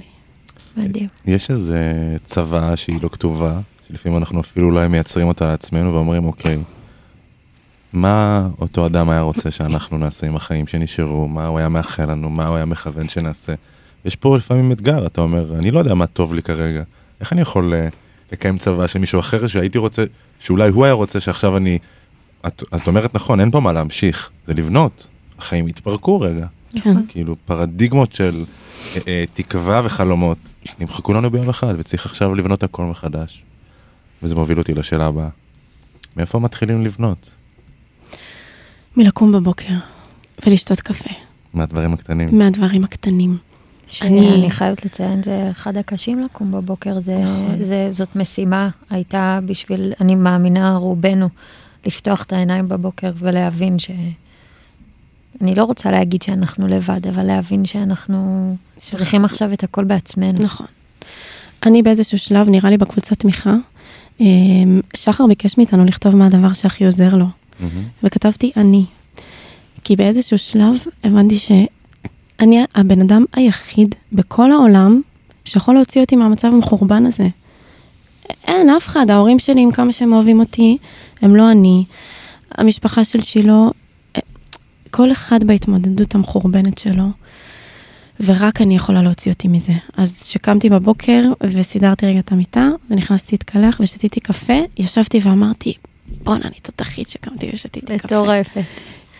[0.77, 1.09] מדהים.
[1.27, 1.83] יש איזה
[2.25, 6.59] צוואה שהיא לא כתובה, שלפעמים אנחנו אפילו אולי מייצרים אותה לעצמנו ואומרים, אוקיי,
[7.94, 12.30] מה אותו אדם היה רוצה שאנחנו נעשה עם החיים שנשארו, מה הוא היה מאחל לנו,
[12.30, 13.54] מה הוא היה מכוון שנעשה.
[14.04, 16.83] יש פה לפעמים אתגר, אתה אומר, אני לא יודע מה טוב לי כרגע,
[17.20, 17.88] איך אני יכול אה,
[18.33, 20.04] לקיים צבא של מישהו אחר שהייתי רוצה,
[20.40, 21.78] שאולי הוא היה רוצה שעכשיו אני...
[22.46, 25.09] את, את אומרת נכון, אין פה מה להמשיך, זה לבנות.
[25.38, 26.46] החיים התפרקו רגע.
[26.83, 26.96] כן.
[27.09, 28.44] כאילו פרדיגמות של
[28.96, 30.38] אה, אה, תקווה וחלומות
[30.80, 33.42] נמחקו לנו ביום אחד וצריך עכשיו לבנות הכל מחדש.
[34.22, 35.28] וזה מוביל אותי לשאלה הבאה.
[36.16, 37.30] מאיפה מתחילים לבנות?
[38.96, 39.74] מלקום בבוקר
[40.46, 41.11] ולשתות קפה,
[41.54, 42.38] מהדברים הקטנים.
[42.38, 43.37] מהדברים הקטנים.
[43.88, 47.64] שאני אני חייבת לציין, זה אחד הקשים לקום בבוקר, זה, נכון.
[47.64, 51.28] זה, זאת משימה, הייתה בשביל, אני מאמינה, רובנו,
[51.87, 53.90] לפתוח את העיניים בבוקר ולהבין ש...
[55.40, 60.38] אני לא רוצה להגיד שאנחנו לבד, אבל להבין שאנחנו צריכים עכשיו את הכל בעצמנו.
[60.38, 60.66] נכון.
[61.66, 63.54] אני באיזשהו שלב, נראה לי בקבוצת תמיכה,
[64.20, 67.26] אמ, שחר ביקש מאיתנו לכתוב מה הדבר שהכי עוזר לו,
[68.03, 68.85] וכתבתי אני.
[69.85, 75.01] כי באיזשהו שלב הבנתי שאני הבן אדם היחיד בכל העולם
[75.45, 77.29] שיכול להוציא אותי מהמצב המחורבן הזה.
[78.45, 80.79] אין אף אחד, ההורים שלי, עם כמה שהם אוהבים אותי,
[81.23, 81.85] הם לא אני.
[82.51, 83.69] המשפחה של שילה,
[84.90, 87.05] כל אחד בהתמודדות המחורבנת שלו,
[88.21, 89.73] ורק אני יכולה להוציא אותי מזה.
[89.97, 95.75] אז שקמתי בבוקר וסידרתי רגע את המיטה, ונכנסתי להתקלח ושתיתי קפה, ישבתי ואמרתי,
[96.24, 98.06] בואנה, אני תותחית שקמתי ושתיתי קפה.
[98.06, 98.52] מטורפת.
[98.54, 98.64] כאילו,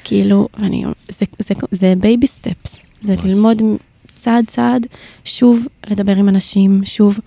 [0.04, 3.62] כאילו, ואני, זה, זה, זה baby steps, זה ללמוד
[4.14, 4.86] צעד צעד,
[5.24, 7.18] שוב לדבר עם אנשים, שוב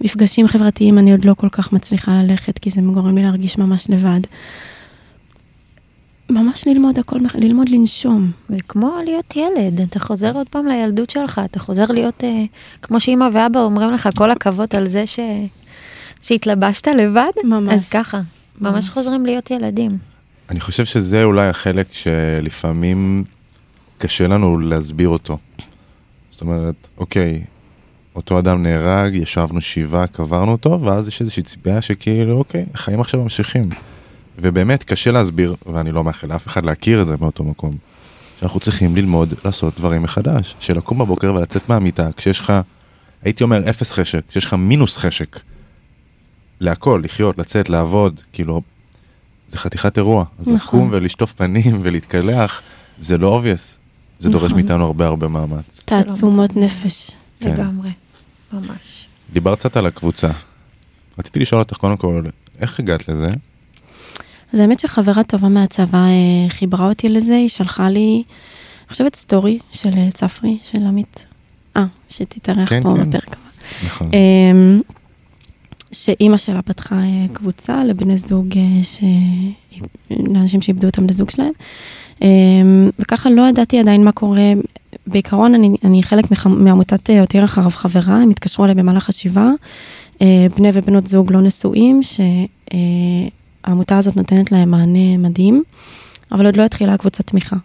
[0.00, 3.86] מפגשים חברתיים, אני עוד לא כל כך מצליחה ללכת, כי זה גורם לי להרגיש ממש
[3.88, 4.20] לבד.
[6.30, 8.30] ממש ללמוד הכל, ללמוד לנשום.
[8.48, 12.44] זה כמו להיות ילד, אתה חוזר עוד פעם לילדות שלך, אתה חוזר להיות, אה,
[12.82, 15.18] כמו שאמא ואבא אומרים לך, כל הכבוד על זה ש...
[16.22, 17.74] שהתלבשת לבד, ממש.
[17.74, 18.20] אז ככה,
[18.60, 18.90] ממש.
[18.90, 19.90] חוזרים להיות ילדים.
[20.50, 23.24] אני חושב שזה אולי החלק שלפעמים
[23.98, 25.38] קשה לנו להסביר אותו.
[26.30, 27.42] זאת אומרת, אוקיי,
[28.16, 33.22] אותו אדם נהרג, ישבנו שבעה, קברנו אותו, ואז יש איזושהי ציפייה שכאילו, אוקיי, החיים עכשיו
[33.22, 33.68] ממשיכים.
[34.38, 37.76] ובאמת קשה להסביר, ואני לא מאחל לאף אחד להכיר את זה מאותו מקום,
[38.40, 42.52] שאנחנו צריכים ללמוד לעשות דברים מחדש, של לקום בבוקר ולצאת מהמיטה, כשיש לך,
[43.22, 45.40] הייתי אומר אפס חשק, כשיש לך מינוס חשק,
[46.60, 48.62] להכל, לחיות, לצאת, לעבוד, כאילו,
[49.48, 50.24] זה חתיכת אירוע.
[50.38, 50.78] אז נכון.
[50.78, 52.62] לקום ולשטוף פנים ולהתקלח,
[52.98, 53.78] זה לא obvious.
[54.18, 54.56] זה דורש נכון.
[54.56, 55.82] מאיתנו הרבה הרבה מאמץ.
[55.84, 56.66] תעצומות מובן.
[56.66, 57.10] נפש.
[57.40, 57.52] כן.
[57.52, 57.90] לגמרי,
[58.52, 59.06] ממש.
[59.32, 60.30] דיברת קצת על הקבוצה.
[61.18, 62.22] רציתי לשאול אותך קודם כל,
[62.60, 63.30] איך הגעת לזה?
[64.52, 68.22] אז האמת שחברה טובה מהצבא אה, חיברה אותי לזה, היא שלחה לי,
[68.86, 71.26] אני חושבת סטורי של אה, צפרי, של עמית.
[71.76, 73.10] אה, שתתארח כן, פה כן.
[73.10, 73.86] בפרק הבא.
[73.86, 74.10] נכון.
[74.12, 74.80] אמ,
[75.92, 79.00] שאימא שלה פתחה אה, קבוצה לבני זוג, אה, ש...
[80.10, 81.52] לאנשים שאיבדו את הבני זוג שלהם.
[82.22, 84.52] אמ, וככה לא ידעתי עדיין מה קורה.
[85.06, 86.46] בעיקרון אני, אני חלק מח...
[86.46, 89.50] מעמותת אה, אותיר אחריו חברה, הם התקשרו אליי במהלך השבעה.
[90.22, 92.00] אה, בני ובנות זוג לא נשואים,
[93.62, 95.62] שהעמותה הזאת נותנת להם מענה מדהים,
[96.32, 97.56] אבל עוד לא התחילה הקבוצת תמיכה.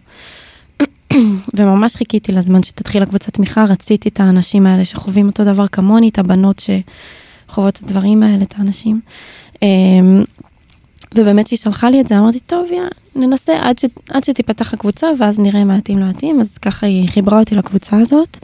[1.56, 6.18] וממש חיכיתי לזמן שתתחיל הקבוצת תמיכה, רציתי את האנשים האלה שחווים אותו דבר כמוני, את
[6.18, 6.58] הבנות
[7.54, 9.00] שחוות את הדברים האלה, את האנשים.
[9.62, 10.24] אמ,
[11.14, 12.80] ובאמת שהיא שלחה לי את זה, אמרתי, טוב, יא,
[13.16, 17.08] ננסה עד, ש, עד שתיפתח הקבוצה, ואז נראה מה יתאים לא יתאים, אז ככה היא
[17.08, 18.38] חיברה אותי לקבוצה הזאת.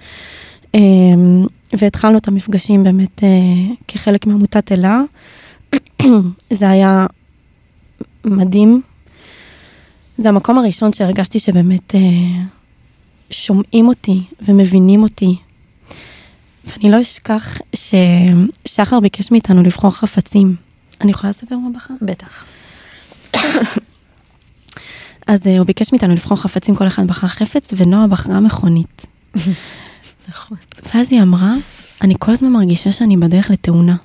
[0.75, 5.01] אמ, והתחלנו את המפגשים באמת אה, כחלק מעמותת אלה.
[6.51, 7.07] זה היה
[8.25, 8.83] מדהים.
[10.17, 12.01] זה המקום הראשון שהרגשתי שבאמת אה,
[13.31, 15.37] שומעים אותי ומבינים אותי.
[16.67, 20.57] ואני לא אשכח ששחר ביקש מאיתנו לבחור חפצים.
[21.01, 21.95] אני יכולה לספר מה בחר?
[22.03, 22.45] בטח.
[25.27, 29.07] אז אה, הוא ביקש מאיתנו לבחור חפצים, כל אחד בחר חפץ, ונועה בחרה מכונית.
[30.29, 30.59] נכון.
[30.95, 31.55] ואז היא אמרה,
[32.03, 33.97] אני כל הזמן מרגישה שאני בדרך לתאונה.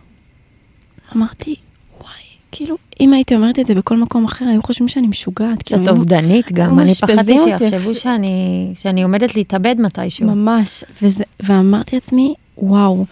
[1.15, 1.55] אמרתי,
[2.01, 2.11] וואי,
[2.51, 5.63] כאילו, אם הייתי אומרת את זה בכל מקום אחר, היו חושבים שאני משוגעת.
[5.63, 7.95] כאילו, שאת היו- אובדנית גם, אני פחדתי שיחשבו.
[7.95, 10.25] שאני שאני עומדת להתאבד מתישהו.
[10.35, 13.05] ממש, וזה, ואמרתי לעצמי, וואו,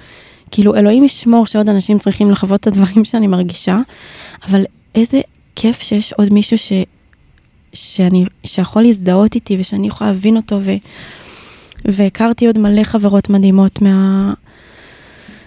[0.52, 3.80] כאילו, אלוהים ישמור שעוד אנשים צריכים לחוות את הדברים שאני מרגישה,
[4.48, 5.22] אבל איזה
[5.56, 6.72] כיף שיש עוד מישהו ש,
[7.74, 10.72] שאני, שיכול להזדהות איתי ושאני יכולה להבין אותו, ו,
[11.86, 14.34] והכרתי עוד מלא חברות מדהימות מה...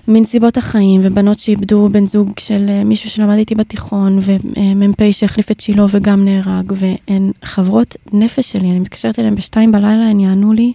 [0.08, 5.60] מנסיבות החיים, ובנות שאיבדו בן זוג של אה, מישהו שלמד איתי בתיכון, ומ"פ שהחליף את
[5.60, 10.72] שילה וגם נהרג, והן חברות נפש שלי, אני מתקשרת אליהן בשתיים בלילה, הן יענו לי.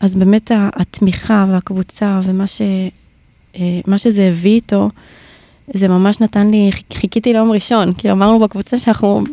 [0.00, 2.62] אז באמת התמיכה והקבוצה ומה ש,
[3.56, 4.90] אה, מה שזה הביא איתו,
[5.74, 9.24] זה ממש נתן לי, חיכ- חיכיתי ליום ראשון, כאילו אמרנו בקבוצה שאנחנו,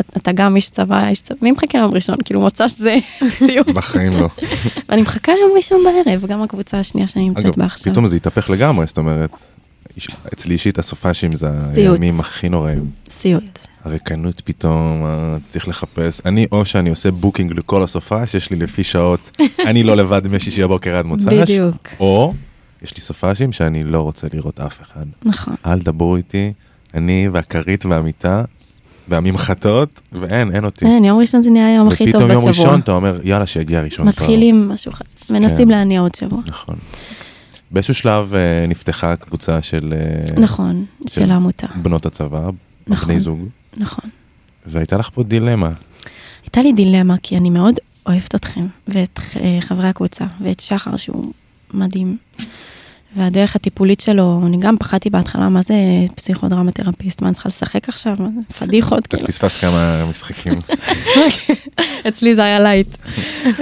[0.00, 2.16] "את- אתה גם איש צבא, איש צבא, מי מחכה ליום ראשון?
[2.24, 2.96] כאילו מוצ"ש זה
[3.38, 3.64] סיוט.
[3.74, 4.28] בחיים לא.
[4.88, 7.92] ואני מחכה ליום ראשון בערב, גם הקבוצה השנייה שאני נמצאת בה עכשיו.
[7.92, 9.30] פתאום זה התהפך לגמרי, זאת אומרת,
[10.34, 11.48] אצלי אישית הסופאשים זה.
[11.74, 12.90] הימים הכי נוראים.
[13.20, 13.58] סיוט.
[13.84, 16.20] הריקנות פתאום, אה, צריך לחפש.
[16.24, 19.36] אני או שאני עושה booking לכל הסופה שיש לי לפי שעות,
[19.68, 21.88] אני לא לבד משישי בבוקר עד מוצ"ש, בדיוק.
[22.00, 22.32] או
[22.82, 25.04] יש לי סופאשים שאני לא רוצה לראות אף אחד.
[25.24, 25.54] נכון.
[25.66, 26.52] אל דברו איתי,
[26.94, 28.44] אני והכרית והמיטה
[29.08, 30.84] והממחטות, ואין, אין אותי.
[30.84, 32.64] אין, יום ראשון זה נהיה היום הכי טוב ופתאום יום בשבוע.
[32.66, 34.08] ראשון אתה אומר, יאללה, שיגיע ראשון.
[34.08, 35.68] מתחילים משהו אחר, מנסים כן.
[35.68, 36.40] להניע עוד שבוע.
[36.46, 36.76] נכון.
[37.70, 42.50] באיזשהו שלב אה, נפתחה קבוצה של אה, נכון, של העמותה, בנות הצבא,
[42.88, 43.08] נכון.
[43.08, 43.38] בני זוג,
[43.76, 44.10] נכון.
[44.66, 45.70] והייתה לך פה דילמה.
[46.42, 47.74] הייתה לי דילמה, כי אני מאוד
[48.06, 51.32] אוהבת אתכם, ואת אה, חברי הקבוצה, ואת שחר שהוא
[51.74, 52.16] מדהים.
[53.16, 55.74] והדרך הטיפולית שלו, אני גם פחדתי בהתחלה, מה זה
[56.14, 58.16] פסיכודרמה תרפיסט, מה אני צריכה לשחק עכשיו?
[58.18, 58.54] מה זה?
[58.58, 59.26] פדיחות, את כאילו.
[59.26, 60.52] פספסת כמה משחקים.
[62.08, 62.96] אצלי זה היה light.
[63.46, 63.54] אמ,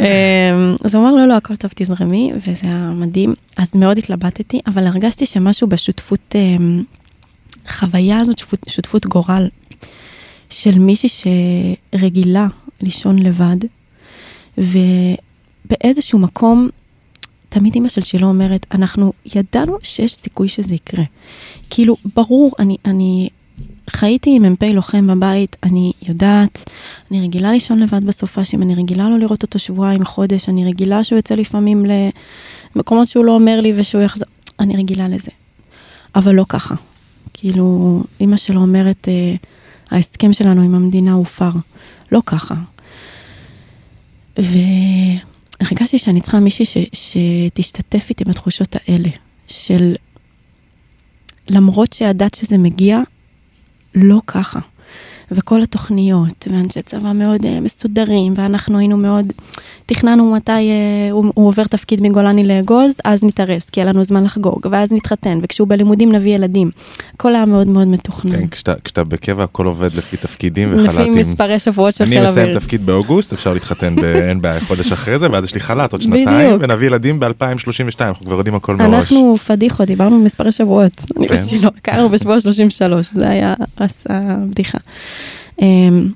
[0.84, 3.34] אז הוא אמר, לא, לא, הכל טוב, תזרמי, וזה היה מדהים.
[3.56, 6.34] אז מאוד התלבטתי, אבל הרגשתי שמשהו בשותפות,
[7.66, 9.48] אמ, חוויה הזאת, שותפות, שותפות גורל,
[10.50, 11.08] של מישהי
[11.92, 12.46] שרגילה
[12.80, 13.56] לישון לבד,
[14.58, 16.68] ובאיזשהו מקום,
[17.48, 21.04] תמיד אימא של שילה אומרת, אנחנו ידענו שיש סיכוי שזה יקרה.
[21.70, 23.28] כאילו, ברור, אני, אני
[23.90, 26.70] חייתי עם מ"פ לוחם בבית, אני יודעת,
[27.10, 31.16] אני רגילה לישון לבד בסופ"שים, אני רגילה לא לראות אותו שבועיים, חודש, אני רגילה שהוא
[31.16, 31.86] יוצא לפעמים
[32.76, 34.28] למקומות שהוא לא אומר לי ושהוא יחזור,
[34.60, 35.30] אני רגילה לזה.
[36.14, 36.74] אבל לא ככה.
[37.38, 39.34] כאילו, אימא שלו אומרת, אה,
[39.90, 41.50] ההסכם שלנו עם המדינה הופר.
[42.12, 42.54] לא ככה.
[44.38, 49.08] והרגשתי שאני צריכה מישהי ש, שתשתתף איתי בתחושות האלה,
[49.48, 49.94] של
[51.48, 52.98] למרות שידעת שזה מגיע,
[53.94, 54.60] לא ככה.
[55.30, 59.32] וכל התוכניות, ואנשי צבא מאוד uh, מסודרים, ואנחנו היינו מאוד,
[59.86, 64.24] תכננו מתי uh, הוא, הוא עובר תפקיד מגולני לאגוז, אז נתארס, כי היה לנו זמן
[64.24, 66.70] לחגוג, ואז נתחתן, וכשהוא בלימודים נביא ילדים.
[67.14, 68.32] הכל היה מאוד מאוד מתוכנן.
[68.38, 71.14] כן, כשאתה- כשאתה בקבע הכל עובד לפי תפקידים לפי וחל"תים.
[71.14, 72.58] מספרי שבועות של אני חיל מסיים אוויר.
[72.58, 76.26] תפקיד באוגוסט, אפשר להתחתן באין בעיה חודש אחרי זה, ואז יש לי חל"ת עוד שנתיים,
[76.28, 76.62] בדיוק.
[76.62, 77.28] ונביא ילדים ב-2032,
[78.00, 78.94] אנחנו כבר יודעים הכל מראש.
[78.94, 80.92] אנחנו פדיחות, דיברנו במספרי שבועות.
[81.18, 81.34] אני כן.
[81.34, 83.54] ושילו, הכרנו בשבוע 33, זה היה
[84.08, 84.78] הבדיחה.
[85.62, 86.12] אמ,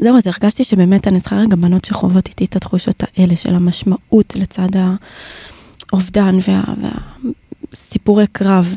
[0.00, 4.36] זהו, אז הרגשתי שבאמת אני צריכה רגע בנות שחוות איתי את התחושות האלה של המשמעות
[4.36, 4.68] לצד
[5.92, 6.64] האובדן וה,
[7.72, 8.74] והסיפורי קרב.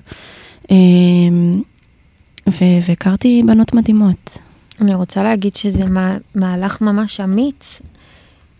[0.72, 1.62] אמ,
[2.88, 4.38] והכרתי בנות מדהימות.
[4.82, 7.82] אני רוצה להגיד שזה מה, מהלך ממש אמיץ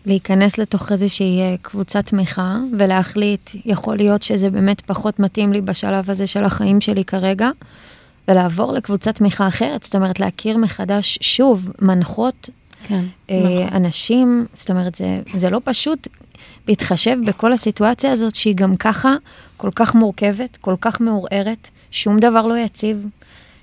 [0.06, 6.10] להיכנס לתוך איזושהי אה, קבוצת תמיכה ולהחליט, יכול להיות שזה באמת פחות מתאים לי בשלב
[6.10, 7.50] הזה של החיים שלי כרגע,
[8.28, 12.50] ולעבור לקבוצת תמיכה אחרת, זאת אומרת להכיר מחדש שוב מנחות,
[12.86, 13.68] כן, אה.
[13.72, 16.08] אנשים, זאת אומרת זה, זה לא פשוט
[16.68, 19.14] להתחשב בכל הסיטואציה הזאת שהיא גם ככה
[19.56, 23.06] כל כך מורכבת, כל כך מעורערת, שום דבר לא יציב,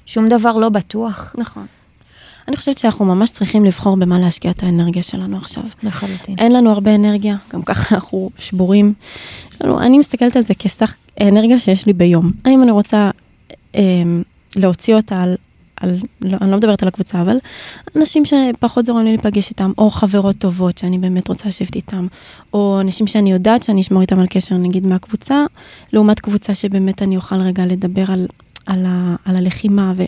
[0.05, 1.35] שום דבר לא בטוח.
[1.37, 1.65] נכון.
[2.47, 5.63] אני חושבת שאנחנו ממש צריכים לבחור במה להשקיע את האנרגיה שלנו עכשיו.
[5.83, 6.35] לחלוטין.
[6.37, 8.93] אין לנו הרבה אנרגיה, גם ככה אנחנו שבורים.
[9.61, 12.31] לנו, אני מסתכלת על זה כסך אנרגיה שיש לי ביום.
[12.45, 13.11] האם אני רוצה
[13.75, 13.81] אה,
[14.57, 15.35] להוציא אותה על,
[15.81, 17.37] על לא, אני לא מדברת על הקבוצה, אבל
[17.95, 22.07] אנשים שפחות זורם לי להיפגש איתם, או חברות טובות שאני באמת רוצה לשבת איתם,
[22.53, 25.45] או אנשים שאני יודעת שאני אשמור איתם על קשר, נגיד מהקבוצה,
[25.93, 28.27] לעומת קבוצה שבאמת אני אוכל רגע לדבר על,
[28.65, 29.93] על, ה, על הלחימה.
[29.95, 30.03] ו...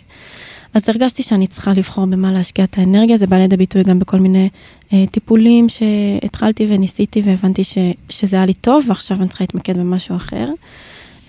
[0.74, 4.18] אז הרגשתי שאני צריכה לבחור במה להשקיע את האנרגיה, זה בא לידי ביטוי גם בכל
[4.18, 4.48] מיני
[4.92, 10.16] אה, טיפולים שהתחלתי וניסיתי והבנתי ש, שזה היה לי טוב, ועכשיו אני צריכה להתמקד במשהו
[10.16, 10.48] אחר.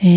[0.03, 0.09] אה,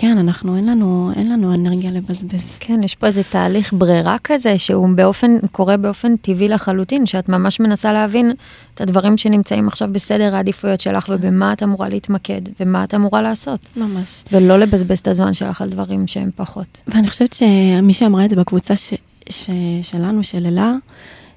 [0.00, 2.50] כן, אנחנו, אין לנו, אין לנו אנרגיה לבזבז.
[2.60, 7.60] כן, יש פה איזה תהליך ברירה כזה, שהוא באופן, קורה באופן טבעי לחלוטין, שאת ממש
[7.60, 8.32] מנסה להבין
[8.74, 13.60] את הדברים שנמצאים עכשיו בסדר העדיפויות שלך, ובמה את אמורה להתמקד, ומה את אמורה לעשות.
[13.76, 14.24] ממש.
[14.32, 16.78] ולא לבזבז את הזמן שלך על דברים שהם פחות.
[16.88, 18.94] ואני חושבת שמי שאמרה את זה בקבוצה ש,
[19.30, 19.50] ש,
[19.82, 20.74] שלנו, של אלה,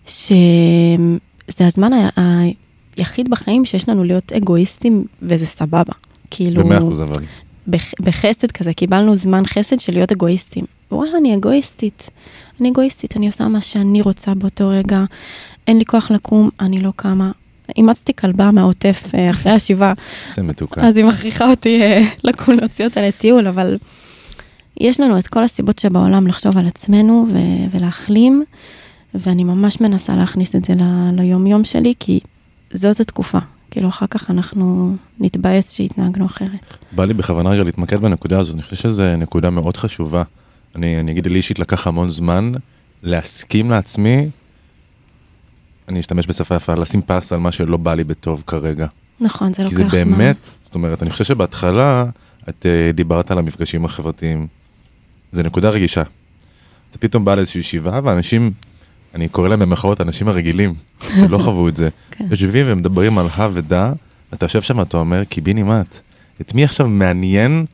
[0.07, 2.09] שזה הזמן ה,
[2.97, 5.93] היחיד בחיים שיש לנו להיות אגואיסטים, וזה סבבה.
[6.31, 6.63] כאילו...
[6.63, 7.23] במאה אחוז אבל.
[7.67, 10.65] בח, בחסד כזה, קיבלנו זמן חסד של להיות אגואיסטים.
[10.91, 12.09] וואלה, אני אגואיסטית.
[12.61, 15.03] אני אגואיסטית, אני עושה מה שאני רוצה באותו רגע.
[15.67, 17.31] אין לי כוח לקום, אני לא קמה.
[17.77, 19.93] אימצתי כלבה מהעוטף אה, אחרי השבעה.
[20.35, 20.81] זה מתוקה.
[20.87, 23.77] אז היא מכריחה אותי אה, לקום להוציא אותה לטיול, אבל
[24.79, 28.43] יש לנו את כל הסיבות שבעולם לחשוב על עצמנו ו- ולהחלים,
[29.13, 32.19] ואני ממש מנסה להכניס את זה ל- ליום-יום שלי, כי
[32.73, 33.39] זאת התקופה.
[33.71, 36.77] כאילו, אחר כך אנחנו נתבאס שהתנהגנו אחרת.
[36.91, 40.23] בא לי בכוונה רגע להתמקד בנקודה הזאת, אני חושב שזו נקודה מאוד חשובה.
[40.75, 42.51] אני, אני אגיד לי אישית לקח המון זמן
[43.03, 44.29] להסכים לעצמי,
[45.87, 48.87] אני אשתמש בשפה יפה, לשים פס על מה שלא בא לי בטוב כרגע.
[49.19, 50.11] נכון, זה כי זה לוקח זמן.
[50.11, 52.05] באמת, זאת אומרת, אני חושב שבהתחלה
[52.49, 54.47] את uh, דיברת על המפגשים החברתיים.
[55.31, 56.03] זה נקודה רגישה.
[56.89, 58.51] אתה פתאום בא לאיזושהי ישיבה ואנשים,
[59.15, 60.73] אני קורא להם במחאות האנשים הרגילים,
[61.15, 62.25] שלא חוו את זה, כן.
[62.31, 63.93] יושבים ומדברים על הא ודא,
[64.33, 65.99] אתה יושב שם ואתה אומר, קיבינימט,
[66.41, 67.65] את מי עכשיו מעניין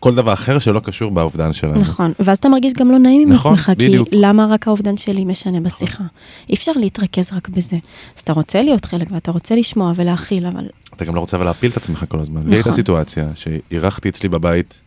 [0.00, 1.80] כל דבר אחר שלא קשור באובדן שלנו?
[1.80, 4.08] נכון, ואז אתה מרגיש גם לא נעים עם נכון, עצמך, בדיוק.
[4.08, 6.04] כי למה רק האובדן שלי משנה בשיחה?
[6.48, 7.76] אי אפשר להתרכז רק בזה.
[8.16, 11.46] אז אתה רוצה להיות חלק ואתה רוצה לשמוע ולהכיל, אבל אתה גם לא רוצה אבל
[11.46, 12.40] להפיל את עצמך כל הזמן.
[12.40, 12.54] לי נכון.
[12.54, 14.80] הייתה סיטואציה שאירחתי אצלי בבית,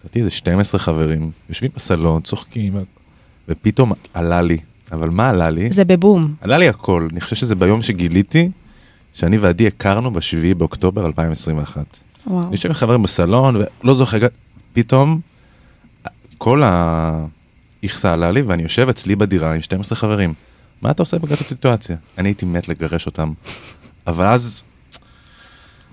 [0.00, 2.76] לדעתי איזה 12 חברים, יושבים בסלון, צוחקים,
[3.48, 4.58] ופתאום עלה לי,
[4.92, 5.70] אבל מה עלה לי?
[5.72, 6.34] זה בבום.
[6.40, 8.50] עלה לי הכל, אני חושב שזה ביום שגיליתי
[9.12, 11.98] שאני ועדי הכרנו בשביעי באוקטובר 2021.
[12.26, 12.48] וואו.
[12.52, 14.18] יושב עם חברים בסלון ולא זוכר,
[14.72, 15.20] פתאום
[16.38, 20.34] כל האיכסה עלה לי ואני יושב אצלי בדירה עם 12 חברים.
[20.82, 21.96] מה אתה עושה בכזאת סיטואציה?
[22.18, 23.32] אני הייתי מת לגרש אותם.
[24.06, 24.62] אבל אז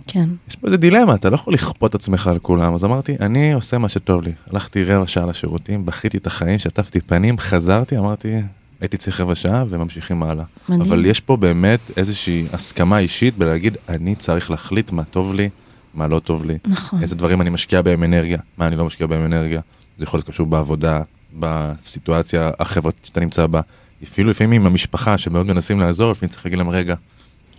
[0.08, 0.30] כן.
[0.50, 3.78] יש פה איזה דילמה, אתה לא יכול לכפות עצמך על כולם, אז אמרתי, אני עושה
[3.78, 4.32] מה שטוב לי.
[4.52, 8.36] הלכתי רבע שעה לשירותים, בכיתי את החיים, שטפתי פנים, חזרתי, אמרתי,
[8.82, 10.44] הייתי צריך רבע שעה וממשיכים הלאה.
[10.70, 10.82] מדהים.
[10.82, 15.50] אבל יש פה באמת איזושהי הסכמה אישית בלהגיד, אני צריך להחליט מה טוב לי,
[15.94, 17.02] מה לא טוב לי, נכון.
[17.02, 19.62] איזה דברים אני משקיע בהם אנרגיה, מה אני לא משקיע בהם אנרגיה.
[19.98, 21.02] זה יכול להיות קשור בעבודה,
[21.40, 23.62] בסיטואציה החברתית שאתה נמצא בה,
[24.04, 26.96] אפילו לפעמים עם המשפחה שמאוד מנסים לעזור, לפעמים צריך להגיד להם, רגע,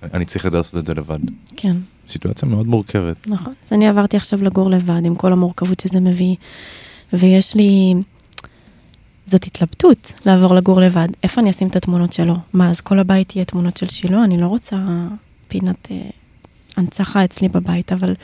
[0.02, 1.18] אני צריך את זה לעשות את זה לבד.
[1.56, 1.76] כן,
[2.08, 3.28] סיטואציה מאוד מורכבת.
[3.28, 3.52] נכון.
[3.66, 6.34] אז אני עברתי עכשיו לגור לבד עם כל המורכבות שזה מביא,
[7.12, 7.94] ויש לי...
[9.30, 11.08] זאת התלבטות לעבור לגור לבד.
[11.22, 12.34] איפה אני אשים את התמונות שלו?
[12.52, 14.24] מה, אז כל הבית יהיה תמונות של שילה?
[14.24, 14.76] אני לא רוצה
[15.48, 15.96] פינת אה,
[16.76, 18.14] הנצחה אצלי בבית, אבל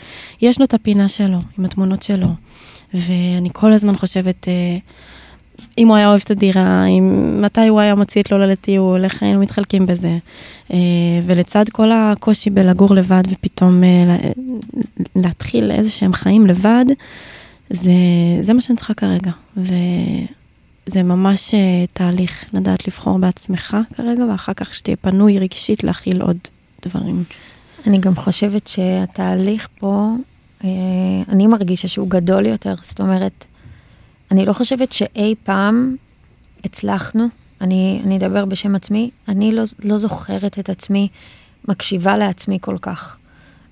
[0.42, 2.26] יש לו את הפינה שלו, עם התמונות שלו.
[2.94, 4.78] ואני כל הזמן חושבת, אה,
[5.78, 9.22] אם הוא היה אוהב את הדירה, אם, מתי הוא היה מוציא את לולה לטיול, איך
[9.22, 10.18] היינו מתחלקים בזה.
[10.72, 10.76] אה,
[11.26, 14.30] ולצד כל הקושי בלגור לבד ופתאום אה, לה-
[15.16, 16.84] להתחיל איזה שהם חיים לבד,
[17.70, 17.90] זה,
[18.40, 19.30] זה מה שאני צריכה כרגע.
[20.86, 26.38] וזה ממש אה, תהליך לדעת לבחור בעצמך כרגע, ואחר כך שתהיה פנוי רגשית להכיל עוד
[26.86, 27.24] דברים.
[27.86, 30.10] אני גם חושבת שהתהליך פה,
[30.64, 30.68] אה,
[31.28, 33.44] אני מרגישה שהוא גדול יותר, זאת אומרת,
[34.30, 35.96] אני לא חושבת שאי פעם
[36.64, 37.26] הצלחנו
[37.60, 41.08] אני, אני אדבר בשם עצמי, אני לא, לא זוכרת את עצמי
[41.68, 43.16] מקשיבה לעצמי כל כך.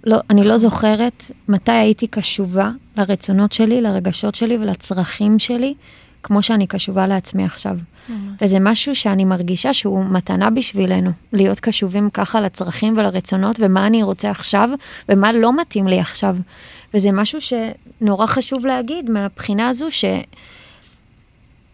[0.05, 5.75] לא, אני לא זוכרת מתי הייתי קשובה לרצונות שלי, לרגשות שלי ולצרכים שלי,
[6.25, 7.77] כמו שאני קשובה לעצמי עכשיו.
[8.09, 8.19] ממש.
[8.43, 14.31] וזה משהו שאני מרגישה שהוא מתנה בשבילנו, להיות קשובים ככה לצרכים ולרצונות ומה אני רוצה
[14.31, 14.69] עכשיו
[15.09, 16.37] ומה לא מתאים לי עכשיו.
[16.95, 20.05] וזה משהו שנורא חשוב להגיד מהבחינה הזו ש...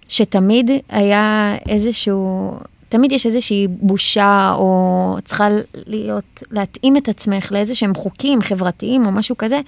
[0.09, 2.53] שתמיד היה איזשהו,
[2.89, 5.49] תמיד יש איזושהי בושה, או צריכה
[5.87, 9.61] להיות, להתאים את עצמך לאיזה שהם חוקים חברתיים או משהו כזה,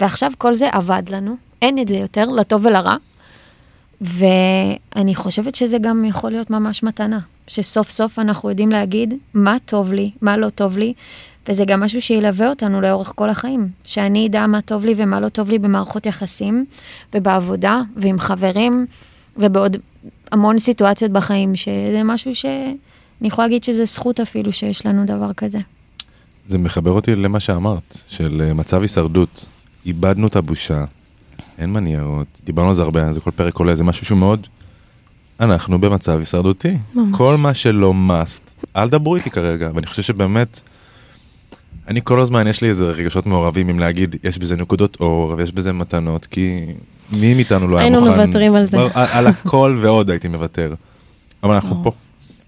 [0.00, 2.96] ועכשיו כל זה אבד לנו, אין את זה יותר, לטוב ולרע.
[4.04, 9.92] ואני חושבת שזה גם יכול להיות ממש מתנה, שסוף סוף אנחנו יודעים להגיד מה טוב
[9.92, 10.92] לי, מה לא טוב לי,
[11.48, 15.28] וזה גם משהו שילווה אותנו לאורך כל החיים, שאני אדע מה טוב לי ומה לא
[15.28, 16.64] טוב לי במערכות יחסים,
[17.14, 18.86] ובעבודה, ועם חברים,
[19.36, 19.76] ובעוד
[20.32, 22.76] המון סיטואציות בחיים, שזה משהו שאני
[23.22, 25.58] יכולה להגיד שזה זכות אפילו שיש לנו דבר כזה.
[26.46, 29.48] זה מחבר אותי למה שאמרת, של אה, מצב הישרדות.
[29.86, 30.84] איבדנו את הבושה,
[31.58, 34.46] אין מניירות, דיברנו על זה הרבה, זה כל פרק עולה, זה משהו שהוא מאוד...
[35.40, 36.76] אנחנו במצב הישרדותי.
[36.94, 37.16] ממש.
[37.18, 40.60] כל מה שלא must, אל דברו איתי כרגע, ואני חושב שבאמת,
[41.88, 45.52] אני כל הזמן, יש לי איזה רגשות מעורבים עם להגיד, יש בזה נקודות אור, ויש
[45.52, 46.66] בזה מתנות, כי
[47.12, 48.04] מי מאיתנו לא היה מוכן.
[48.04, 48.78] היינו מוותרים על זה.
[48.94, 50.74] על הכל ועוד הייתי מוותר.
[51.42, 51.92] אבל אנחנו פה,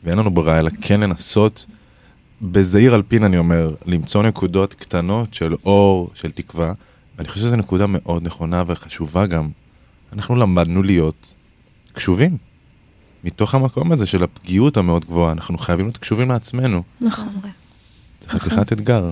[0.05, 1.67] ואין לנו ברירה, אלא כן לנסות,
[2.43, 6.73] בזעיר על פין אני אומר, למצוא נקודות קטנות של אור, של תקווה.
[7.19, 9.49] ואני חושב שזו נקודה מאוד נכונה וחשובה גם.
[10.12, 11.35] אנחנו למדנו להיות
[11.93, 12.37] קשובים.
[13.25, 16.83] מתוך המקום הזה של הפגיעות המאוד גבוהה, אנחנו חייבים להיות קשובים לעצמנו.
[17.01, 17.29] נכון.
[18.23, 19.09] זה חתיכת אתגר.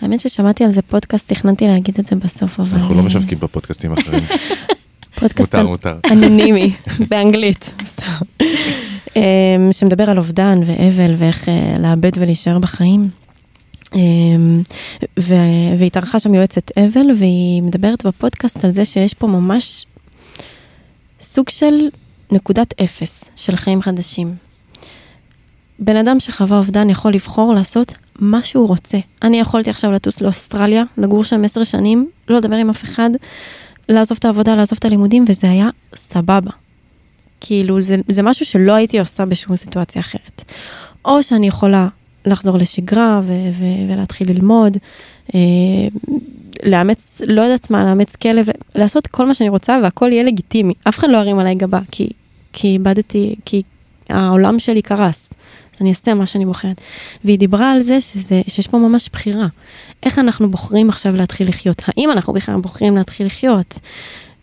[0.00, 2.78] האמת ששמעתי על זה פודקאסט, תכננתי להגיד את זה בסוף, אבל...
[2.78, 4.24] אנחנו לא אה, משווקים בפודקאסטים אחרים.
[5.20, 5.98] פודקאסט מותר, מותר.
[6.12, 6.72] אנונימי,
[7.10, 8.12] באנגלית, סתם.
[9.16, 13.10] אמ, שמדבר על אובדן ואבל ואיך אה, לאבד ולהישאר בחיים.
[13.94, 14.62] אמ,
[15.78, 19.86] והתארחה שם יועצת אבל, והיא מדברת בפודקאסט על זה שיש פה ממש
[21.20, 21.88] סוג של
[22.32, 24.34] נקודת אפס של חיים חדשים.
[25.78, 28.98] בן אדם שחווה אובדן יכול לבחור לעשות מה שהוא רוצה.
[29.22, 33.10] אני יכולתי עכשיו לטוס לאוסטרליה, לגור שם עשר שנים, לא לדבר עם אף אחד,
[33.88, 36.50] לעזוב את העבודה, לעזוב את הלימודים, וזה היה סבבה.
[37.40, 40.42] כאילו, זה, זה משהו שלא הייתי עושה בשום סיטואציה אחרת.
[41.04, 41.88] או שאני יכולה
[42.26, 44.76] לחזור לשגרה ו- ו- ולהתחיל ללמוד,
[45.34, 45.40] אה,
[46.62, 50.74] לאמץ, לא יודעת מה, לאמץ כלב, לעשות כל מה שאני רוצה והכל יהיה לגיטימי.
[50.88, 52.08] אף אחד לא ירים עליי גבה, כי,
[52.52, 53.62] כי איבדתי, כי
[54.08, 55.30] העולם שלי קרס.
[55.74, 56.80] אז אני אעשה מה שאני בוחרת.
[57.24, 59.46] והיא דיברה על זה שזה, שיש פה ממש בחירה.
[60.02, 61.82] איך אנחנו בוחרים עכשיו להתחיל לחיות?
[61.86, 63.78] האם אנחנו בכלל בוחרים להתחיל לחיות?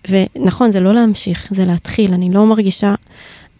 [0.10, 2.14] ונכון, זה לא להמשיך, זה להתחיל.
[2.14, 2.96] אני לא מרגישה,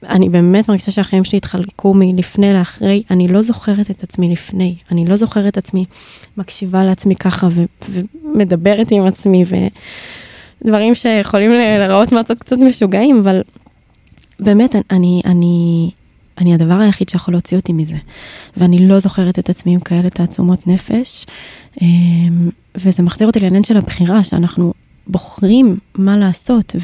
[0.10, 5.06] אני באמת מרגישה שהחיים שלי התחלקו מלפני לאחרי, אני לא זוכרת את עצמי לפני, אני
[5.06, 5.86] לא זוכרת את עצמי
[6.38, 9.44] מקשיבה לעצמי ככה ו- ומדברת עם עצמי
[10.62, 13.42] ודברים שיכולים להיראות מהצד קצת משוגעים, אבל
[14.40, 15.90] באמת, אני, אני,
[16.38, 17.98] אני הדבר היחיד שיכול להוציא אותי מזה.
[18.58, 21.26] ואני לא זוכרת את עצמי עם כאלה תעצומות נפש.
[21.82, 24.74] אמ, וזה מחזיר אותי לעניין של הבחירה, שאנחנו
[25.08, 26.76] בוחרים מה לעשות,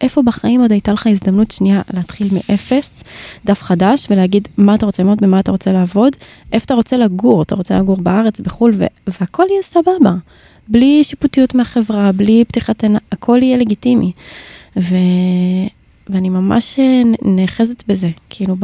[0.00, 3.04] ואיפה בחיים עוד הייתה לך הזדמנות שנייה להתחיל מאפס,
[3.44, 6.16] דף חדש, ולהגיד מה אתה רוצה ללמוד, במה אתה רוצה לעבוד,
[6.52, 8.74] איפה אתה רוצה לגור, אתה רוצה לגור בארץ, בחו"ל,
[9.06, 10.14] והכל יהיה סבבה.
[10.68, 14.12] בלי שיפוטיות מהחברה, בלי פתיחת עיניים, הכל יהיה לגיטימי.
[14.76, 14.94] ו...
[16.08, 18.56] ואני ממש אה, נאחזת בזה, כאילו,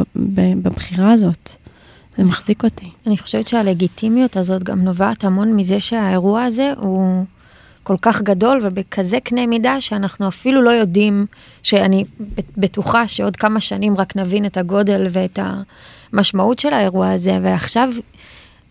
[0.63, 1.49] בבחירה הזאת.
[2.17, 2.89] זה מחזיק אותי.
[3.07, 7.23] אני חושבת שהלגיטימיות הזאת גם נובעת המון מזה שהאירוע הזה הוא
[7.83, 11.25] כל כך גדול ובכזה קנה מידה שאנחנו אפילו לא יודעים,
[11.63, 12.05] שאני
[12.57, 15.39] בטוחה שעוד כמה שנים רק נבין את הגודל ואת
[16.13, 17.89] המשמעות של האירוע הזה, ועכשיו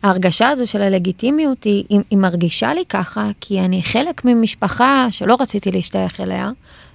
[0.03, 5.37] ההרגשה הזו של הלגיטימיות היא, היא, היא מרגישה לי ככה, כי אני חלק ממשפחה שלא
[5.41, 6.51] רציתי להשתייך אליה,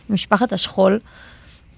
[0.10, 1.00] משפחת השכול.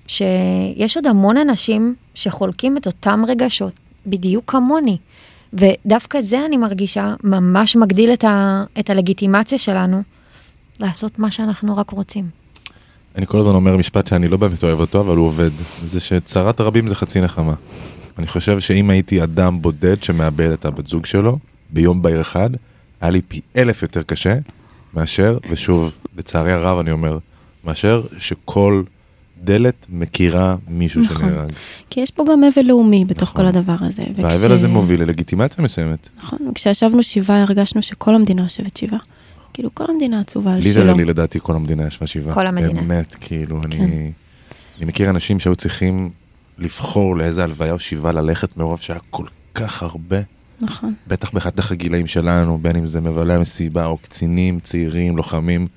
[0.08, 3.74] שיש עוד המון אנשים שחולקים את אותם רגשות,
[4.08, 4.98] בדיוק כמוני.
[5.54, 10.02] ודווקא זה אני מרגישה ממש מגדיל את, ה, את הלגיטימציה שלנו
[10.80, 12.30] לעשות מה שאנחנו רק רוצים.
[13.16, 15.50] אני כל הזמן אומר משפט שאני לא באמת אוהב אותו, אבל הוא עובד.
[15.86, 17.54] זה שצרת הרבים זה חצי נחמה.
[18.18, 21.38] אני חושב שאם הייתי אדם בודד שמאבד את הבת זוג שלו,
[21.70, 22.50] ביום בהיר אחד,
[23.02, 24.36] היה לי פי אלף יותר קשה
[24.94, 27.18] מאשר, ושוב, לצערי הרב אני אומר,
[27.64, 28.84] מאשר שכל
[29.44, 31.18] דלת מכירה מישהו נכון.
[31.18, 31.52] שנהרג.
[31.90, 33.42] כי יש פה גם אבל לאומי בתוך נכון.
[33.42, 34.04] כל הדבר הזה.
[34.16, 34.52] והאבל וכש...
[34.52, 36.10] הזה מוביל ללגיטימציה מסוימת.
[36.18, 39.00] נכון, כשישבנו שבעה הרגשנו שכל המדינה יושבת שבעה.
[39.60, 40.97] כאילו כל המדינה עצובה על שלו.
[40.97, 42.34] לי לדעתי כל המדינה ישבה שבעה.
[42.34, 42.82] כל המדינה.
[42.82, 43.72] באמת, כאילו, כן.
[43.72, 44.12] אני,
[44.78, 46.10] אני מכיר אנשים שהיו צריכים
[46.57, 50.18] לבחור לאיזה הלוויה או שבעה ללכת מרוב שהיה כל כך הרבה.
[50.62, 50.93] נכון.
[51.07, 55.68] בטח בחתך הגילאים שלנו, בין אם זה מבעלי המסיבה או קצינים, צעירים, לוחמים.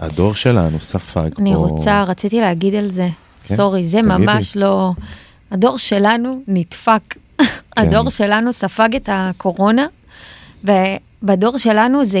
[0.00, 1.42] הדור שלנו ספג פה...
[1.42, 3.08] אני רוצה, רציתי להגיד על זה,
[3.46, 4.18] כן, סורי, זה תגידי.
[4.18, 4.92] ממש לא...
[5.50, 7.14] הדור שלנו נדפק.
[7.76, 9.86] הדור שלנו ספג את הקורונה,
[11.24, 12.18] ובדור שלנו זה,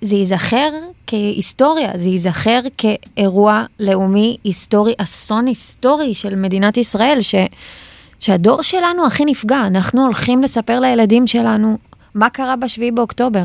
[0.00, 0.70] זה ייזכר
[1.06, 7.34] כהיסטוריה, זה ייזכר כאירוע לאומי היסטורי, אסון היסטורי של מדינת ישראל, ש,
[8.18, 9.66] שהדור שלנו הכי נפגע.
[9.66, 11.78] אנחנו הולכים לספר לילדים שלנו
[12.14, 13.44] מה קרה בשביעי באוקטובר.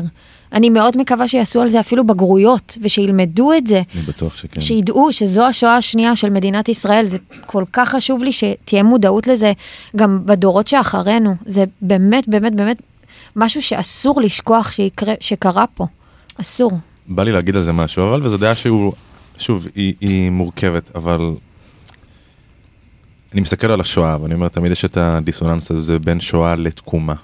[0.52, 3.82] אני מאוד מקווה שיעשו על זה אפילו בגרויות, ושילמדו את זה.
[3.94, 4.60] אני בטוח שכן.
[4.60, 9.52] שידעו שזו השואה השנייה של מדינת ישראל, זה כל כך חשוב לי שתהיה מודעות לזה
[9.96, 11.34] גם בדורות שאחרינו.
[11.46, 12.82] זה באמת, באמת, באמת
[13.36, 15.86] משהו שאסור לשכוח שיקרה, שקרה פה.
[16.40, 16.72] אסור.
[17.06, 18.92] בא לי להגיד על זה משהו, אבל וזו דעה שהוא,
[19.38, 21.34] שוב, היא, היא מורכבת, אבל
[23.32, 27.14] אני מסתכל על השואה, ואני אומר, תמיד יש את הדיסוננס הזה בין שואה לתקומה.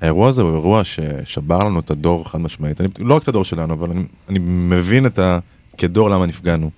[0.00, 3.44] האירוע הזה הוא אירוע ששבר לנו את הדור חד משמעית, אני, לא רק את הדור
[3.44, 5.38] שלנו, אבל אני, אני מבין את ה...
[5.78, 6.70] כדור למה נפגענו.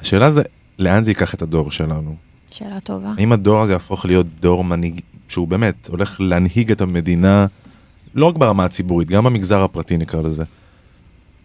[0.00, 0.42] השאלה זה,
[0.78, 2.16] לאן זה ייקח את הדור שלנו?
[2.50, 3.12] שאלה טובה.
[3.18, 7.46] האם הדור הזה יהפוך להיות דור מנהיג, שהוא באמת הולך להנהיג את המדינה,
[8.14, 10.44] לא רק ברמה הציבורית, גם במגזר הפרטי נקרא לזה.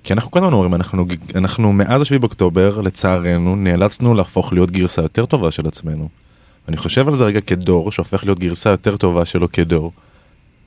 [0.03, 1.05] כי אנחנו כל הזמן אומרים, אנחנו,
[1.35, 6.09] אנחנו מאז השביעי באוקטובר, לצערנו, נאלצנו להפוך להיות גרסה יותר טובה של עצמנו.
[6.67, 9.91] אני חושב על זה רגע כדור, שהופך להיות גרסה יותר טובה שלו כדור.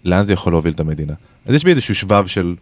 [0.05, 1.15] לאן זה יכול להוביל את המדינה?
[1.47, 2.55] אז יש בי איזשהו שבב של...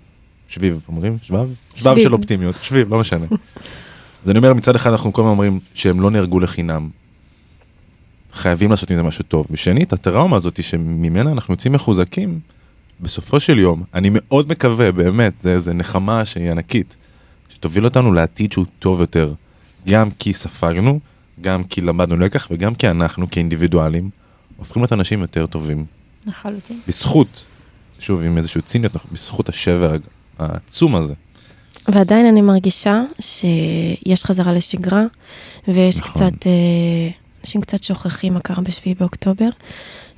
[0.48, 1.18] שביב, אומרים?
[1.22, 1.48] שבב?
[1.74, 2.03] שבב שביב.
[2.03, 3.26] של אופטימיות, שביב, לא משנה.
[4.24, 6.88] אז אני אומר, מצד אחד אנחנו כל הזמן אומרים שהם לא נהרגו לחינם.
[8.33, 9.47] חייבים לעשות עם זה משהו טוב.
[9.51, 12.41] ושנית, הטראומה הזאת שממנה אנחנו יוצאים מחוזקים,
[13.01, 16.97] בסופו של יום, אני מאוד מקווה, באמת, זה, זה נחמה שהיא ענקית,
[17.49, 19.35] שתוביל אותנו לעתיד שהוא טוב יותר.
[19.89, 21.01] גם כי ספגנו,
[21.41, 24.11] גם כי למדנו לקח, וגם כי אנחנו כאינדיבידואלים
[24.57, 25.85] הופכים להיות אנשים יותר טובים.
[26.26, 26.80] לחלוטין.
[26.89, 27.47] בזכות,
[27.99, 29.97] שוב עם איזושהי ציניות, בזכות השבר
[30.39, 31.14] העצום הזה.
[31.89, 35.05] ועדיין אני מרגישה שיש חזרה לשגרה,
[35.68, 36.30] ויש נכון.
[36.30, 37.11] קצת, אה,
[37.45, 39.49] אנשים קצת שוכחים מה קרה בשביעי באוקטובר,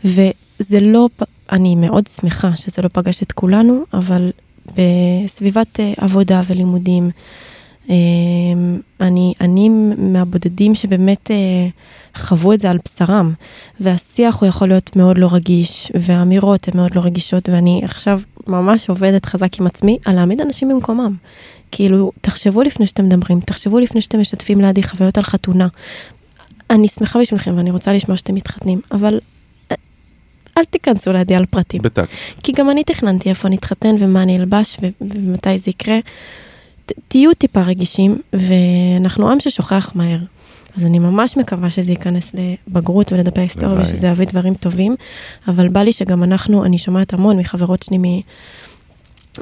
[0.05, 1.09] וזה לא,
[1.53, 4.31] אני מאוד שמחה שזה לא פגש את כולנו, אבל
[4.77, 7.11] בסביבת אה, עבודה ולימודים,
[7.91, 7.95] אה,
[9.01, 9.69] אני, אני
[9.99, 11.69] מהבודדים שבאמת אה,
[12.17, 13.33] חוו את זה על בשרם,
[13.81, 18.89] והשיח הוא יכול להיות מאוד לא רגיש, והאמירות הן מאוד לא רגישות, ואני עכשיו ממש
[18.89, 21.17] עובדת חזק עם עצמי על להעמיד אנשים במקומם.
[21.73, 25.69] כאילו, תחשבו לפני שאתם מדברים, תחשבו לפני שאתם משתפים לידי חוויות על חתונה.
[26.75, 29.21] אני שמחה בשבילכם ואני רוצה לשמוע שאתם מתחתנים, אבל
[29.71, 29.77] אה,
[30.59, 31.83] אל תיכנסו לידי על פרטים.
[31.83, 32.09] בטקט.
[32.43, 35.99] כי גם אני תכננתי איפה נתחתן ומה אני אלבש ו- ומתי זה יקרה.
[36.87, 40.19] ת- תהיו טיפה רגישים, ואנחנו עם ששוכח מהר.
[40.77, 43.81] אז אני ממש מקווה שזה ייכנס לבגרות ולדפי ההיסטוריה.
[43.83, 44.97] ושזה יביא דברים טובים,
[45.49, 48.21] אבל בא לי שגם אנחנו, אני שומעת המון מחברות שלי, מ-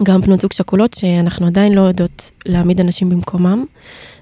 [0.03, 3.64] גם בנות זוג שכולות, שאנחנו עדיין לא יודעות להעמיד אנשים במקומם,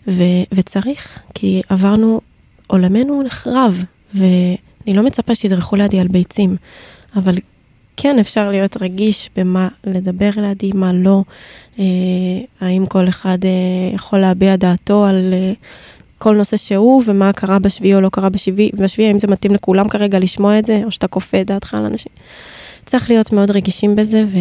[0.08, 2.20] ו- וצריך, כי עברנו,
[2.70, 4.56] עולמנו נחרב, ואני
[4.94, 6.56] לא מצפה שידרכו לידי על ביצים,
[7.16, 7.34] אבל
[7.96, 11.22] כן אפשר להיות רגיש במה לדבר לידי, מה לא,
[11.78, 11.84] אה,
[12.60, 13.50] האם כל אחד אה,
[13.94, 15.52] יכול להביע דעתו על אה,
[16.18, 19.88] כל נושא שהוא, ומה קרה בשביעי או לא קרה בשביעי, בשביעי, האם זה מתאים לכולם
[19.88, 22.12] כרגע לשמוע את זה, או שאתה כופה את דעתך על אנשים.
[22.86, 24.38] צריך להיות מאוד רגישים בזה, ו...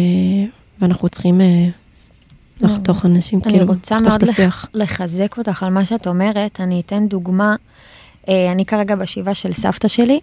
[0.80, 1.66] ואנחנו צריכים אה,
[2.60, 4.66] לחתוך אנשים, אני כאילו, רוצה לחתוך מאוד את לח- השיח.
[4.74, 6.60] לחזק אותך על מה שאת אומרת.
[6.60, 7.56] אני אתן דוגמה.
[8.28, 10.20] אה, אני כרגע בשבעה של סבתא שלי,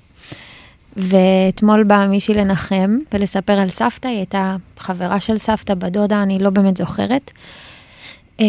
[0.95, 6.49] ואתמול באה מישהי לנחם ולספר על סבתא, היא הייתה חברה של סבתא, בדודה, אני לא
[6.49, 7.31] באמת זוכרת.
[8.39, 8.45] אה,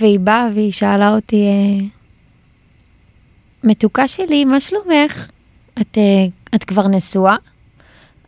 [0.00, 1.86] והיא באה והיא שאלה אותי, אה,
[3.64, 5.30] מתוקה שלי, מה שלומך?
[5.80, 5.98] את,
[6.54, 7.36] את כבר נשואה?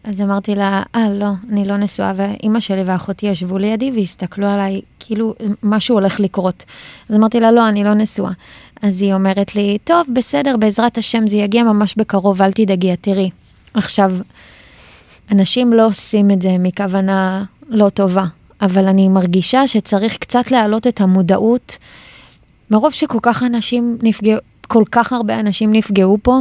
[0.04, 4.80] אז אמרתי לה, אה, לא, אני לא נשואה, ואימא שלי ואחותי ישבו לידי והסתכלו עליי,
[5.00, 6.64] כאילו משהו הולך לקרות.
[7.08, 8.32] אז אמרתי לה, לא, אני לא נשואה.
[8.82, 13.30] אז היא אומרת לי, טוב, בסדר, בעזרת השם, זה יגיע ממש בקרוב, אל תדאגי, תראי.
[13.74, 14.12] עכשיו,
[15.32, 18.24] אנשים לא עושים את זה מכוונה לא טובה,
[18.60, 21.78] אבל אני מרגישה שצריך קצת להעלות את המודעות,
[22.70, 24.38] מרוב שכל כך אנשים נפגעו,
[24.68, 26.40] כל כך הרבה אנשים נפגעו פה,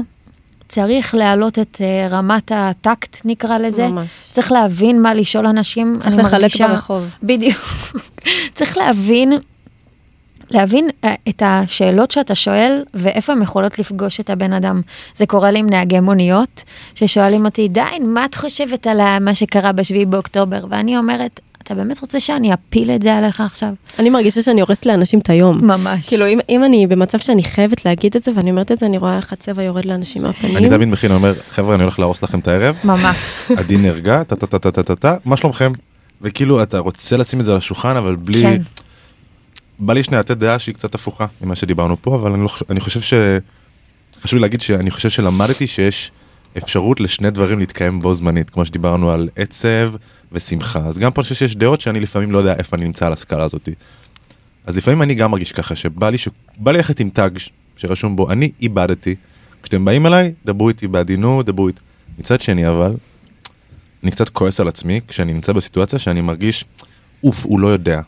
[0.71, 3.87] צריך להעלות את uh, רמת הטקט, נקרא לזה.
[3.87, 4.11] ממש.
[4.31, 5.97] צריך להבין מה לשאול אנשים.
[6.01, 7.09] צריך לחלק מרגישה- ברחוב.
[7.23, 7.57] בדיוק.
[8.55, 9.33] צריך להבין,
[10.51, 14.81] להבין אה, את השאלות שאתה שואל ואיפה הן יכולות לפגוש את הבן אדם.
[15.15, 16.63] זה קורה לי עם נהגי מוניות,
[16.95, 20.65] ששואלים אותי, די, מה את חושבת על מה שקרה בשביעי באוקטובר?
[20.69, 21.39] ואני אומרת,
[21.71, 23.73] אתה באמת רוצה שאני אפיל את זה עליך עכשיו?
[23.99, 25.65] אני מרגישה שאני הורסת לאנשים את היום.
[25.65, 26.09] ממש.
[26.09, 28.97] כאילו, אם, אם אני במצב שאני חייבת להגיד את זה, ואני אומרת את זה, אני
[28.97, 30.57] רואה איך הצבע יורד לאנשים מהפנים.
[30.57, 33.45] אני תמיד מכין, אומר, חבר'ה, אני הולך להרוס לכם את הערב, ממש.
[33.57, 35.71] עדי נהרגה, טה טה טה טה טה טה טה, מה שלומכם?
[36.21, 38.43] וכאילו, אתה רוצה לשים את זה על השולחן, אבל בלי...
[38.43, 38.61] כן.
[39.79, 42.79] בא לי שנייה לתת דעה שהיא קצת הפוכה ממה שדיברנו פה, אבל אני, לא, אני
[42.79, 43.13] חושב ש...
[44.21, 46.11] חשוב לי להגיד שאני חושב שלמדתי שיש
[46.57, 49.93] אפשרות לשני דברים להתקיים בו זמנית, כמו שדיברנו על עצב
[50.31, 50.79] ושמחה.
[50.79, 53.13] אז גם פה אני חושב שיש דעות שאני לפעמים לא יודע איפה אני נמצא על
[53.13, 53.69] הסקאלה הזאת.
[54.65, 56.27] אז לפעמים אני גם מרגיש ככה, שבא לי, ש...
[56.65, 57.39] לי ללכת עם טאג
[57.77, 59.15] שרשום בו, אני איבדתי.
[59.63, 61.81] כשאתם באים אליי, דברו איתי בעדינות, דברו איתי.
[62.19, 62.93] מצד שני אבל,
[64.03, 66.65] אני קצת כועס על עצמי כשאני נמצא בסיטואציה שאני מרגיש,
[67.23, 68.01] אוף, הוא לא יודע.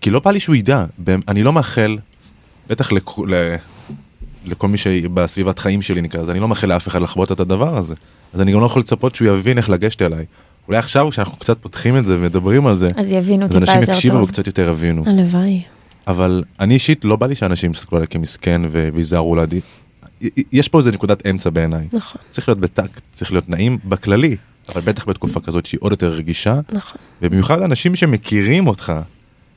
[0.00, 0.84] כי לא בא לי שהוא ידע,
[1.28, 1.98] אני לא מאחל,
[2.68, 3.18] בטח לכ...
[4.46, 7.76] לכל מי שבסביבת חיים שלי נקרא לזה, אני לא מאחל לאף אחד לחוות את הדבר
[7.76, 7.94] הזה.
[8.32, 10.24] אז אני גם לא יכול לצפות שהוא יבין איך לגשת אליי.
[10.68, 13.80] אולי עכשיו כשאנחנו קצת פותחים את זה ומדברים על זה, אז יבינו אז טיפה אנשים
[13.80, 14.24] יותר יקשיבו טוב.
[14.24, 15.04] וקצת יותר יבינו.
[15.06, 15.62] הלוואי.
[16.06, 19.60] אבל אני אישית לא בא לי שאנשים יסתכלו עליי כמסכן וייזהרו לידי.
[20.52, 21.86] יש פה איזה נקודת אמצע בעיניי.
[21.92, 24.36] נכון, צריך להיות בטקט, צריך להיות נעים בכללי,
[24.68, 26.98] אבל בטח בתקופה כזאת שהיא עוד יותר רגישה, נכון.
[27.22, 28.92] ובמיוחד אנשים שמכירים אותך,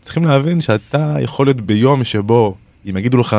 [0.02, 2.56] צריכים להבין שאתה יכול להיות ביום שבו,
[2.90, 3.36] אם יגידו לך,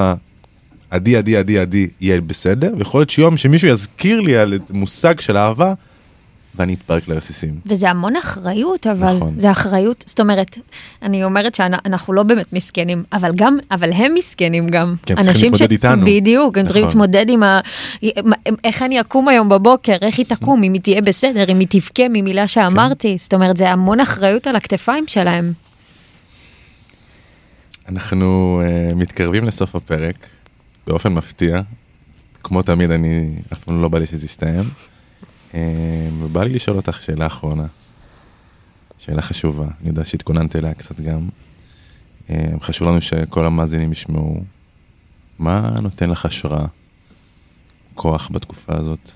[0.91, 5.37] עדי, עדי, עדי, עדי, יהיה בסדר, ויכול להיות שיום שמישהו יזכיר לי על מושג של
[5.37, 5.75] אהבה,
[6.55, 7.55] ואני אתפרק לרסיסים.
[7.67, 9.35] וזה המון אחריות, אבל נכון.
[9.39, 10.59] זה אחריות, זאת אומרת,
[11.03, 14.95] אני אומרת שאנחנו לא באמת מסכנים, אבל גם, אבל הם מסכנים גם.
[15.07, 16.07] כי הם צריכים להתמודד איתנו.
[16.07, 17.01] בדיוק, הם צריכים נכון.
[17.01, 17.61] להתמודד עם ה...
[18.65, 22.09] איך אני אקום היום בבוקר, איך היא תקום, אם היא תהיה בסדר, אם היא תבכה
[22.11, 25.53] ממילה שאמרתי, זאת אומרת, זה המון אחריות על הכתפיים שלהם.
[27.89, 30.17] אנחנו uh, מתקרבים לסוף הפרק,
[30.91, 31.61] באופן מפתיע.
[32.43, 34.65] כמו תמיד, אני, אף פעם לא בא לי שזה יסתיים.
[35.51, 35.55] Uh,
[36.19, 37.67] ובא לי לשאול אותך שאלה אחרונה.
[38.99, 41.29] שאלה חשובה, אני יודע שהתכוננת אליה קצת גם.
[42.29, 42.33] Uh,
[42.63, 44.41] חשוב לנו שכל המאזינים ישמעו.
[45.39, 46.67] מה נותן לך השראה,
[47.95, 49.11] כוח בתקופה הזאת?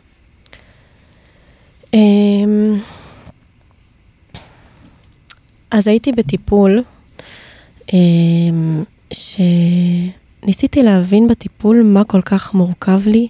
[1.94, 2.78] אמ,
[5.70, 6.82] אז הייתי בטיפול,
[7.92, 8.84] אמ,
[10.44, 13.28] שניסיתי להבין בטיפול מה כל כך מורכב לי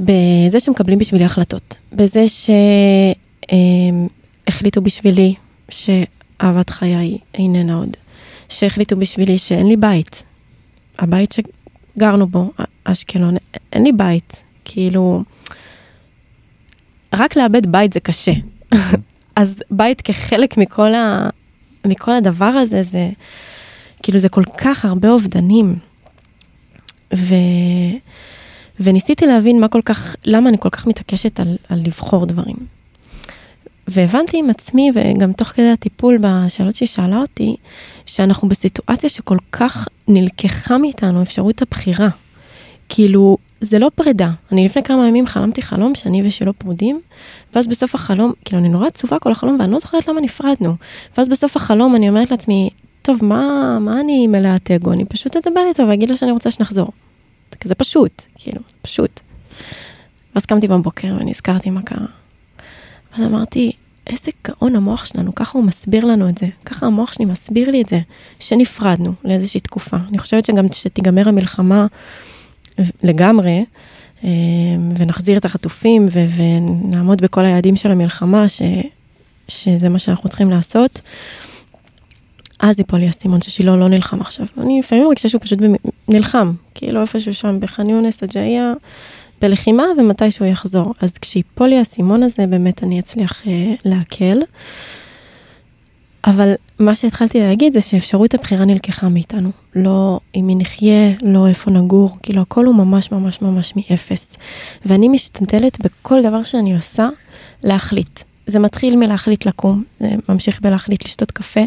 [0.00, 2.24] בזה שמקבלים בשבילי החלטות, בזה
[4.48, 5.34] שהחליטו בשבילי
[5.68, 7.96] שאהבת חיי איננה עוד,
[8.48, 10.22] שהחליטו בשבילי שאין לי בית,
[10.98, 11.34] הבית
[11.96, 12.50] שגרנו בו,
[12.84, 13.36] אשקלון,
[13.72, 15.22] אין לי בית, כאילו,
[17.12, 18.32] רק לאבד בית זה קשה.
[19.36, 21.28] אז בית כחלק מכל, ה...
[21.84, 23.10] מכל הדבר הזה, זה
[24.04, 25.76] כאילו זה כל כך הרבה אובדנים.
[27.14, 27.34] ו...
[28.80, 32.56] וניסיתי להבין מה כל כך, למה אני כל כך מתעקשת על, על לבחור דברים.
[33.88, 37.56] והבנתי עם עצמי, וגם תוך כדי הטיפול בשאלות שהיא שאלה אותי,
[38.06, 42.08] שאנחנו בסיטואציה שכל כך נלקחה מאיתנו אפשרות הבחירה.
[42.88, 44.30] כאילו, זה לא פרידה.
[44.52, 47.00] אני לפני כמה ימים חלמתי חלום שאני ושלו פרודים,
[47.54, 50.74] ואז בסוף החלום, כאילו, אני נורא עצובה כל החלום, ואני לא זוכרת למה נפרדנו.
[51.16, 52.70] ואז בסוף החלום אני אומרת לעצמי,
[53.04, 54.92] טוב, מה, מה אני מלאת אגו?
[54.92, 56.88] אני פשוט אדבר איתו ואגיד לו שאני רוצה שנחזור.
[57.52, 59.20] זה כזה פשוט, כאילו, פשוט.
[60.34, 62.06] ואז קמתי בבוקר ונזכרתי מה קרה.
[63.12, 63.72] ואז אמרתי,
[64.06, 66.46] איזה גאון המוח שלנו, ככה הוא מסביר לנו את זה.
[66.64, 68.00] ככה המוח שלי מסביר לי את זה,
[68.40, 69.96] שנפרדנו לאיזושהי תקופה.
[70.08, 71.86] אני חושבת שגם כשתיגמר המלחמה
[73.02, 73.64] לגמרי,
[74.24, 74.28] אה,
[74.96, 78.62] ונחזיר את החטופים ו- ונעמוד בכל היעדים של המלחמה, ש-
[79.48, 81.00] שזה מה שאנחנו צריכים לעשות,
[82.64, 84.46] אז ייפול לי האסימון ששילה לא נלחם עכשיו.
[84.58, 85.58] אני לפעמים מרגישה שהוא פשוט
[86.08, 88.72] נלחם, כאילו איפשהו שם בח'אן יונס, הג'איה,
[89.42, 90.94] בלחימה, ומתי שהוא יחזור.
[91.00, 94.42] אז כשיפול לי האסימון הזה, באמת אני אצליח אה, להקל.
[96.26, 99.50] אבל מה שהתחלתי להגיד זה שאפשרות הבחירה נלקחה מאיתנו.
[99.74, 104.36] לא עם מי נחיה, לא איפה נגור, כאילו הכל הוא ממש ממש ממש מאפס.
[104.86, 107.08] ואני משתדלת בכל דבר שאני עושה
[107.62, 108.20] להחליט.
[108.46, 111.60] זה מתחיל מלהחליט לקום, זה ממשיך בלהחליט לשתות קפה,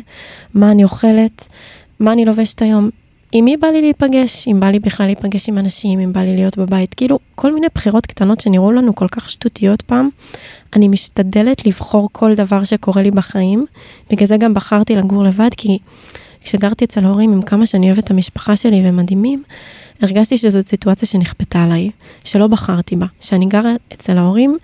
[0.54, 1.48] מה אני אוכלת,
[2.00, 2.90] מה אני לובשת היום,
[3.32, 6.36] עם מי בא לי להיפגש, אם בא לי בכלל להיפגש עם אנשים, אם בא לי
[6.36, 10.10] להיות בבית, כאילו כל מיני בחירות קטנות שנראו לנו כל כך שטותיות פעם,
[10.76, 13.66] אני משתדלת לבחור כל דבר שקורה לי בחיים,
[14.10, 15.78] בגלל זה גם בחרתי לגור לבד, כי
[16.44, 19.44] כשגרתי אצל ההורים עם כמה שאני אוהבת את המשפחה שלי והם מדהימים,
[20.02, 21.90] הרגשתי שזאת סיטואציה שנכפתה עליי,
[22.24, 24.58] שלא בחרתי בה, שאני גרה אצל ההורים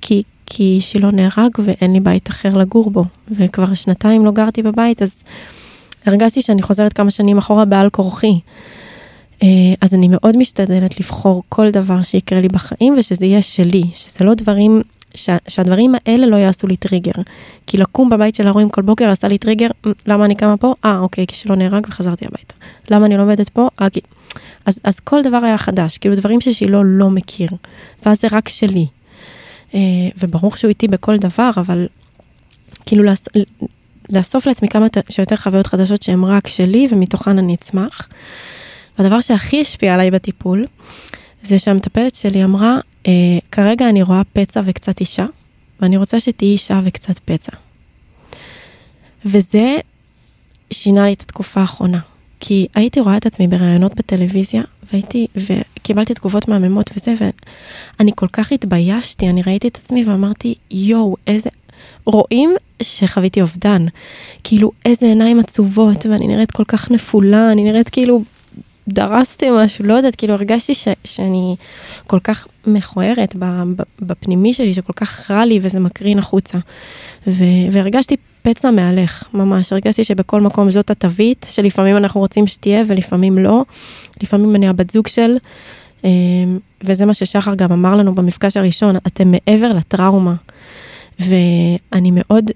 [0.00, 5.02] כי, כי שילה נהרג ואין לי בית אחר לגור בו, וכבר שנתיים לא גרתי בבית,
[5.02, 5.24] אז
[6.06, 8.40] הרגשתי שאני חוזרת כמה שנים אחורה בעל כורחי.
[9.42, 9.48] אה,
[9.80, 14.34] אז אני מאוד משתדלת לבחור כל דבר שיקרה לי בחיים ושזה יהיה שלי, שזה לא
[14.34, 14.82] דברים
[15.14, 17.12] שה, שהדברים האלה לא יעשו לי טריגר.
[17.66, 20.74] כי לקום בבית של ההורים כל בוקר עשה לי טריגר, "מ, למה אני קמה פה?
[20.84, 22.54] אה, אוקיי, כי שלא נהרג וחזרתי הביתה.
[22.90, 23.68] למה אני לומדת פה?
[23.80, 24.00] אה, כי...
[24.66, 27.48] אז, אז כל דבר היה חדש, כאילו דברים ששילה לא מכיר,
[28.06, 28.86] ואז זה רק שלי.
[29.74, 29.80] אה,
[30.16, 31.86] וברור שהוא איתי בכל דבר, אבל
[32.86, 33.28] כאילו לאס,
[34.10, 38.08] לאסוף לעצמי כמה שיותר חוויות חדשות שהן רק שלי, ומתוכן אני אצמח.
[38.98, 40.66] והדבר שהכי השפיע עליי בטיפול,
[41.42, 43.12] זה שהמטפלת שלי אמרה, אה,
[43.52, 45.26] כרגע אני רואה פצע וקצת אישה,
[45.80, 47.52] ואני רוצה שתהיי אישה וקצת פצע.
[49.24, 49.76] וזה
[50.70, 51.98] שינה לי את התקופה האחרונה.
[52.46, 57.14] כי הייתי רואה את עצמי בראיונות בטלוויזיה, והייתי, וקיבלתי תגובות מהממות וזה,
[57.98, 61.50] ואני כל כך התביישתי, אני ראיתי את עצמי ואמרתי, יואו, איזה...
[62.06, 63.86] רואים שחוויתי אובדן.
[64.44, 68.22] כאילו, איזה עיניים עצובות, ואני נראית כל כך נפולה, אני נראית כאילו
[68.88, 71.56] דרסתי משהו, לא יודעת, כאילו הרגשתי ש, שאני
[72.06, 73.36] כל כך מכוערת
[74.00, 76.58] בפנימי שלי, שכל כך רע לי וזה מקרין החוצה.
[77.26, 83.38] ו, והרגשתי פצע מהלך, ממש, הרגשתי שבכל מקום זאת התווית, שלפעמים אנחנו רוצים שתהיה ולפעמים
[83.38, 83.62] לא.
[84.22, 85.36] לפעמים אני הבת זוג של,
[86.04, 86.10] אה,
[86.84, 90.34] וזה מה ששחר גם אמר לנו במפגש הראשון, אתם מעבר לטראומה.
[91.18, 92.50] ואני מאוד,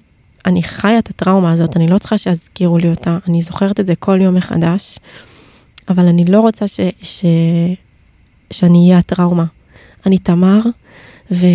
[0.46, 3.94] אני חיה את הטראומה הזאת, אני לא צריכה שיזכירו לי אותה, אני זוכרת את זה
[3.96, 4.98] כל יום מחדש.
[5.90, 7.24] אבל אני לא רוצה ש, ש,
[8.50, 9.44] שאני אהיה הטראומה.
[10.06, 10.60] אני תמר,
[11.30, 11.46] ו,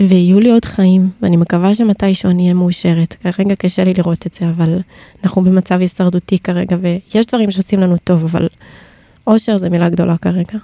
[0.00, 3.12] ויהיו לי עוד חיים, ואני מקווה שמתישהו אני אהיה מאושרת.
[3.12, 4.78] כרגע קשה לי לראות את זה, אבל
[5.24, 8.48] אנחנו במצב הישרדותי כרגע, ויש דברים שעושים לנו טוב, אבל
[9.26, 10.58] אושר זה מילה גדולה כרגע.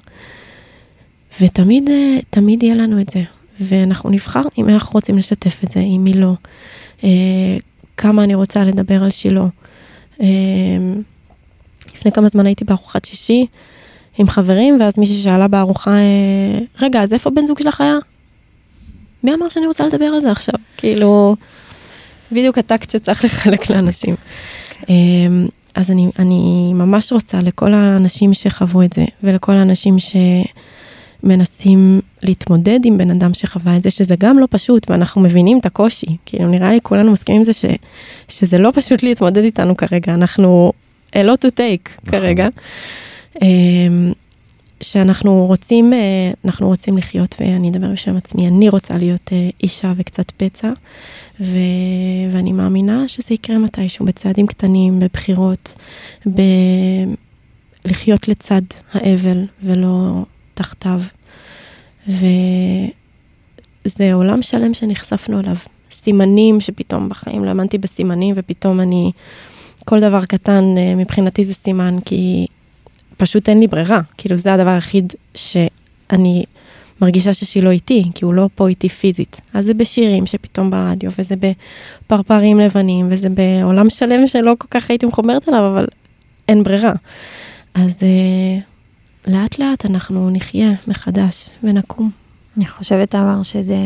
[1.40, 3.22] ותמיד, אה, תמיד יהיה לנו את זה,
[3.60, 6.32] ואנחנו נבחר אם אנחנו רוצים לשתף את זה, אם מי לא.
[7.04, 7.10] אה,
[7.96, 9.46] כמה אני רוצה לדבר על שילה.
[11.94, 13.46] לפני כמה זמן הייתי בארוחת שישי
[14.18, 17.96] עם חברים, ואז מישהי שאלה בארוחה, אה, רגע, אז איפה בן זוג שלך היה?
[19.24, 20.54] מי אמר שאני רוצה לדבר על זה עכשיו?
[20.76, 21.36] כאילו,
[22.32, 24.14] בדיוק הטקט שצריך לחלק לאנשים.
[24.90, 24.94] אה,
[25.74, 29.96] אז אני, אני ממש רוצה לכל האנשים שחוו את זה, ולכל האנשים
[31.22, 35.66] שמנסים להתמודד עם בן אדם שחווה את זה, שזה גם לא פשוט, ואנחנו מבינים את
[35.66, 36.06] הקושי.
[36.26, 37.64] כאילו, נראה לי כולנו מסכימים עם זה ש,
[38.28, 40.72] שזה לא פשוט להתמודד איתנו כרגע, אנחנו
[41.14, 42.20] a lot to take נכון.
[42.20, 42.48] כרגע.
[43.42, 44.12] אמ,
[44.80, 45.98] שאנחנו רוצים, אה,
[46.44, 50.70] אנחנו רוצים לחיות, ואני אדבר בשם עצמי, אני רוצה להיות אה, אישה וקצת פצע,
[51.40, 51.56] ו...
[52.30, 55.74] ואני מאמינה שזה יקרה מתישהו, בצעדים קטנים, בבחירות,
[56.34, 56.40] ב...
[57.84, 58.62] לחיות לצד
[58.92, 61.00] האבל ולא תחתיו.
[62.08, 65.56] וזה עולם שלם שנחשפנו אליו.
[65.90, 69.12] סימנים שפתאום בחיים לא האמנתי בסימנים, ופתאום אני,
[69.84, 72.46] כל דבר קטן אה, מבחינתי זה סימן, כי
[73.16, 74.00] פשוט אין לי ברירה.
[74.18, 76.44] כאילו זה הדבר היחיד שאני
[77.00, 79.40] מרגישה ששילה איתי, כי הוא לא פה איתי פיזית.
[79.54, 85.06] אז זה בשירים שפתאום ברדיו, וזה בפרפרים לבנים, וזה בעולם שלם שלא כל כך הייתי
[85.06, 85.86] מחוברת אליו, אבל
[86.48, 86.92] אין ברירה.
[87.74, 88.58] אז אה,
[89.26, 92.10] לאט לאט אנחנו נחיה מחדש ונקום.
[92.56, 93.76] אני חושבת, תמר, שזה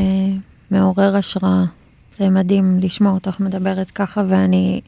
[0.71, 1.65] מעורר השראה.
[2.17, 4.81] זה מדהים לשמוע אותך מדברת ככה, ואני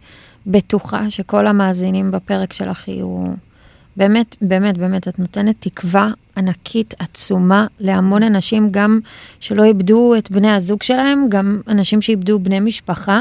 [0.46, 3.34] בטוחה שכל המאזינים בפרק שלך יהיו...
[3.96, 9.00] באמת, באמת, באמת, את נותנת תקווה ענקית, עצומה, להמון אנשים, גם
[9.40, 13.20] שלא איבדו את בני הזוג שלהם, גם אנשים שאיבדו בני משפחה,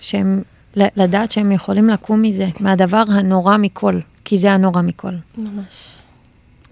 [0.00, 0.42] שהם,
[0.76, 5.12] לדעת שהם יכולים לקום מזה, מהדבר הנורא מכל, כי זה הנורא מכל.
[5.38, 5.92] ממש.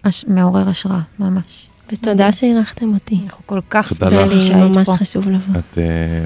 [0.04, 0.24] הש...
[0.28, 1.68] מעורר השראה, ממש.
[1.92, 3.18] ותודה שאירחתם אותי.
[3.24, 4.28] אנחנו כל כך תודה שמחים לך.
[4.28, 4.96] זה לי שהיית ממש פה.
[4.96, 5.60] חשוב לבוא.
[5.60, 6.24] את, אה,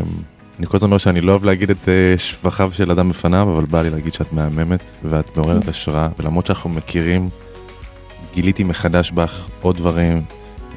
[0.58, 3.64] אני כל הזמן אומר שאני לא אוהב להגיד את אה, שבחיו של אדם בפניו, אבל
[3.64, 7.28] בא לי להגיד שאת מהממת ואת מעוררת השראה, ולמרות שאנחנו מכירים,
[8.34, 10.22] גיליתי מחדש בך עוד דברים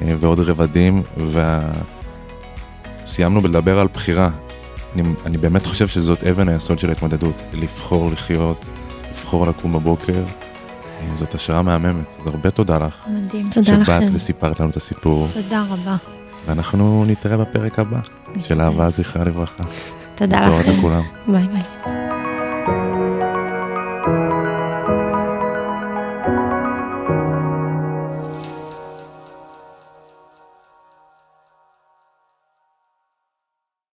[0.02, 1.02] אה, ועוד רבדים,
[3.06, 4.30] וסיימנו בלדבר על בחירה.
[4.94, 8.64] אני, אני באמת חושב שזאת אבן היסוד של ההתמודדות, לבחור לחיות,
[9.10, 10.24] לבחור לקום בבוקר.
[11.00, 13.06] אה, זאת השראה מהממת, אז הרבה תודה לך.
[13.08, 13.46] מדהים.
[13.50, 13.84] תודה לכם.
[13.84, 15.96] שבאת וסיפרת לנו את הסיפור, תודה רבה.
[16.46, 18.00] ואנחנו נתראה בפרק הבא
[18.38, 19.64] של אהבה זכרה לברכה.
[20.14, 20.72] תודה לכם.
[21.28, 22.09] ביי ביי.